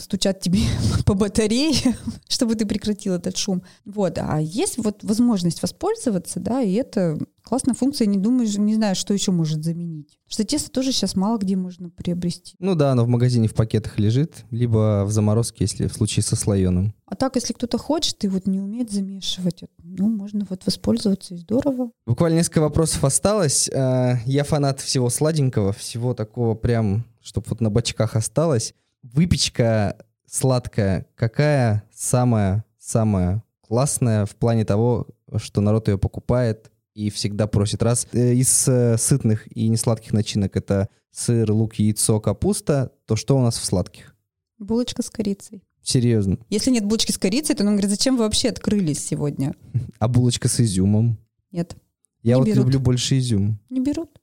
стучат 0.00 0.40
тебе 0.40 0.60
по 1.06 1.14
батарее, 1.14 1.74
чтобы 2.28 2.54
ты 2.54 2.66
прекратил 2.66 3.14
этот 3.14 3.36
шум. 3.36 3.62
Вот, 3.84 4.18
а 4.18 4.40
есть 4.40 4.78
вот 4.78 5.04
возможность 5.04 5.62
воспользоваться, 5.62 6.40
да, 6.40 6.62
и 6.62 6.72
это 6.72 7.18
классная 7.46 7.74
функция, 7.74 8.06
не 8.06 8.18
думаешь, 8.18 8.56
не 8.58 8.74
знаю, 8.74 8.96
что 8.96 9.14
еще 9.14 9.30
может 9.30 9.62
заменить. 9.62 10.18
Что 10.26 10.44
тесто 10.44 10.68
тоже 10.68 10.90
сейчас 10.90 11.14
мало 11.14 11.38
где 11.38 11.54
можно 11.54 11.88
приобрести. 11.90 12.56
Ну 12.58 12.74
да, 12.74 12.90
оно 12.90 13.04
в 13.04 13.08
магазине 13.08 13.46
в 13.46 13.54
пакетах 13.54 14.00
лежит, 14.00 14.44
либо 14.50 15.04
в 15.06 15.12
заморозке, 15.12 15.58
если 15.64 15.86
в 15.86 15.92
случае 15.92 16.24
со 16.24 16.34
слоеным. 16.34 16.92
А 17.06 17.14
так, 17.14 17.36
если 17.36 17.52
кто-то 17.52 17.78
хочет 17.78 18.24
и 18.24 18.28
вот 18.28 18.48
не 18.48 18.60
умеет 18.60 18.90
замешивать, 18.90 19.62
ну, 19.78 20.08
можно 20.08 20.44
вот 20.50 20.66
воспользоваться, 20.66 21.34
и 21.34 21.38
здорово. 21.38 21.92
Буквально 22.04 22.36
несколько 22.38 22.60
вопросов 22.60 23.04
осталось. 23.04 23.68
Э, 23.72 24.16
Я 24.26 24.42
фанат 24.42 24.80
всего 24.80 25.08
сладенького, 25.08 25.72
всего 25.72 26.14
такого 26.14 26.56
прям, 26.56 27.04
чтобы 27.22 27.46
вот 27.50 27.60
на 27.60 27.70
бочках 27.70 28.16
осталось. 28.16 28.74
Выпечка 29.04 29.96
сладкая, 30.28 31.06
какая 31.14 31.84
самая-самая 31.94 33.44
классная 33.60 34.26
в 34.26 34.34
плане 34.34 34.64
того, 34.64 35.06
что 35.36 35.60
народ 35.60 35.86
ее 35.88 35.98
покупает 35.98 36.72
и 36.96 37.10
всегда 37.10 37.46
просит. 37.46 37.82
Раз 37.82 38.08
э, 38.12 38.32
из 38.34 38.66
э, 38.66 38.96
сытных 38.96 39.54
и 39.54 39.68
несладких 39.68 40.12
начинок 40.14 40.56
это 40.56 40.88
сыр, 41.10 41.52
лук, 41.52 41.74
яйцо, 41.74 42.20
капуста, 42.20 42.90
то 43.04 43.16
что 43.16 43.36
у 43.36 43.42
нас 43.42 43.58
в 43.58 43.64
сладких? 43.66 44.16
Булочка 44.58 45.02
с 45.02 45.10
корицей. 45.10 45.62
Серьезно. 45.82 46.38
Если 46.48 46.70
нет 46.70 46.86
булочки 46.86 47.12
с 47.12 47.18
корицей, 47.18 47.54
то 47.54 47.64
он 47.64 47.72
говорит, 47.72 47.90
зачем 47.90 48.16
вы 48.16 48.24
вообще 48.24 48.48
открылись 48.48 49.04
сегодня? 49.04 49.54
А 49.98 50.08
булочка 50.08 50.48
с 50.48 50.58
изюмом? 50.58 51.18
Нет, 51.52 51.76
Я 52.22 52.34
Не 52.36 52.38
вот 52.40 52.46
берут. 52.48 52.64
люблю 52.64 52.80
больше 52.80 53.18
изюм. 53.18 53.60
не 53.68 53.80
берут. 53.80 54.18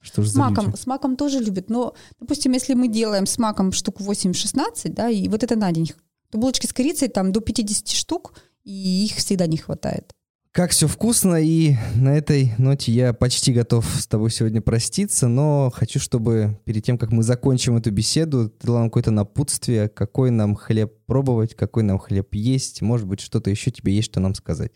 Что 0.00 0.22
же 0.22 0.30
С 0.30 0.34
маком, 0.36 0.66
люди? 0.66 0.76
с 0.76 0.86
маком 0.86 1.16
тоже 1.16 1.38
любят. 1.40 1.68
Но, 1.68 1.94
допустим, 2.18 2.52
если 2.52 2.72
мы 2.74 2.88
делаем 2.88 3.26
с 3.26 3.38
маком 3.38 3.72
штук 3.72 4.00
8-16, 4.00 4.88
да, 4.88 5.10
и 5.10 5.28
вот 5.28 5.42
это 5.44 5.54
на 5.56 5.70
день, 5.70 5.92
то 6.30 6.38
булочки 6.38 6.66
с 6.66 6.72
корицей 6.72 7.08
там 7.08 7.30
до 7.32 7.40
50 7.40 7.88
штук, 7.88 8.32
и 8.64 9.04
их 9.04 9.16
всегда 9.16 9.46
не 9.46 9.58
хватает. 9.58 10.14
Как 10.56 10.70
все 10.70 10.86
вкусно, 10.86 11.34
и 11.34 11.74
на 11.96 12.16
этой 12.16 12.54
ноте 12.56 12.90
я 12.90 13.12
почти 13.12 13.52
готов 13.52 13.84
с 13.84 14.06
тобой 14.06 14.30
сегодня 14.30 14.62
проститься, 14.62 15.28
но 15.28 15.70
хочу, 15.70 16.00
чтобы 16.00 16.58
перед 16.64 16.82
тем, 16.82 16.96
как 16.96 17.12
мы 17.12 17.22
закончим 17.22 17.76
эту 17.76 17.90
беседу, 17.90 18.48
ты 18.48 18.66
дала 18.66 18.78
нам 18.78 18.88
какое-то 18.88 19.10
напутствие, 19.10 19.90
какой 19.90 20.30
нам 20.30 20.54
хлеб 20.54 20.94
пробовать, 21.04 21.54
какой 21.54 21.82
нам 21.82 21.98
хлеб 21.98 22.34
есть, 22.34 22.80
может 22.80 23.06
быть, 23.06 23.20
что-то 23.20 23.50
еще 23.50 23.70
тебе 23.70 23.94
есть, 23.94 24.06
что 24.06 24.18
нам 24.18 24.34
сказать. 24.34 24.72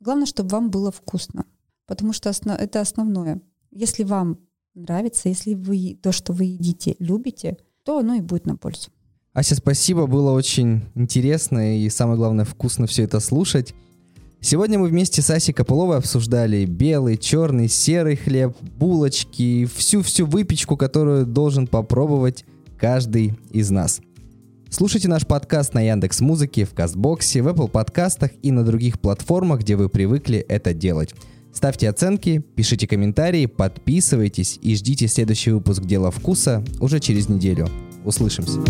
Главное, 0.00 0.24
чтобы 0.24 0.48
вам 0.48 0.70
было 0.70 0.90
вкусно, 0.90 1.44
потому 1.86 2.14
что 2.14 2.30
основ... 2.30 2.58
это 2.58 2.80
основное. 2.80 3.42
Если 3.70 4.04
вам 4.04 4.38
нравится, 4.72 5.28
если 5.28 5.52
вы 5.52 5.98
то, 6.02 6.10
что 6.10 6.32
вы 6.32 6.44
едите, 6.44 6.96
любите, 7.00 7.58
то 7.84 7.98
оно 7.98 8.14
и 8.14 8.22
будет 8.22 8.46
на 8.46 8.56
пользу. 8.56 8.88
Ася, 9.34 9.56
спасибо, 9.56 10.06
было 10.06 10.30
очень 10.30 10.86
интересно 10.94 11.78
и 11.78 11.90
самое 11.90 12.16
главное 12.16 12.46
вкусно 12.46 12.86
все 12.86 13.02
это 13.02 13.20
слушать. 13.20 13.74
Сегодня 14.40 14.78
мы 14.78 14.88
вместе 14.88 15.20
с 15.20 15.30
Асей 15.30 15.52
Копыловой 15.52 15.98
обсуждали 15.98 16.64
белый, 16.64 17.16
черный, 17.16 17.68
серый 17.68 18.14
хлеб, 18.14 18.56
булочки, 18.78 19.68
всю-всю 19.76 20.26
выпечку, 20.26 20.76
которую 20.76 21.26
должен 21.26 21.66
попробовать 21.66 22.44
каждый 22.78 23.34
из 23.50 23.70
нас. 23.70 24.00
Слушайте 24.70 25.08
наш 25.08 25.26
подкаст 25.26 25.74
на 25.74 25.80
Яндекс 25.80 26.20
Музыке, 26.20 26.64
в 26.64 26.72
Кастбоксе, 26.72 27.42
в 27.42 27.48
Apple 27.48 27.68
подкастах 27.68 28.30
и 28.42 28.52
на 28.52 28.64
других 28.64 29.00
платформах, 29.00 29.60
где 29.60 29.74
вы 29.74 29.88
привыкли 29.88 30.38
это 30.38 30.72
делать. 30.72 31.14
Ставьте 31.52 31.88
оценки, 31.88 32.44
пишите 32.54 32.86
комментарии, 32.86 33.46
подписывайтесь 33.46 34.60
и 34.62 34.76
ждите 34.76 35.08
следующий 35.08 35.50
выпуск 35.50 35.82
«Дела 35.82 36.12
вкуса» 36.12 36.62
уже 36.78 37.00
через 37.00 37.28
неделю. 37.28 37.68
Услышимся. 38.04 38.60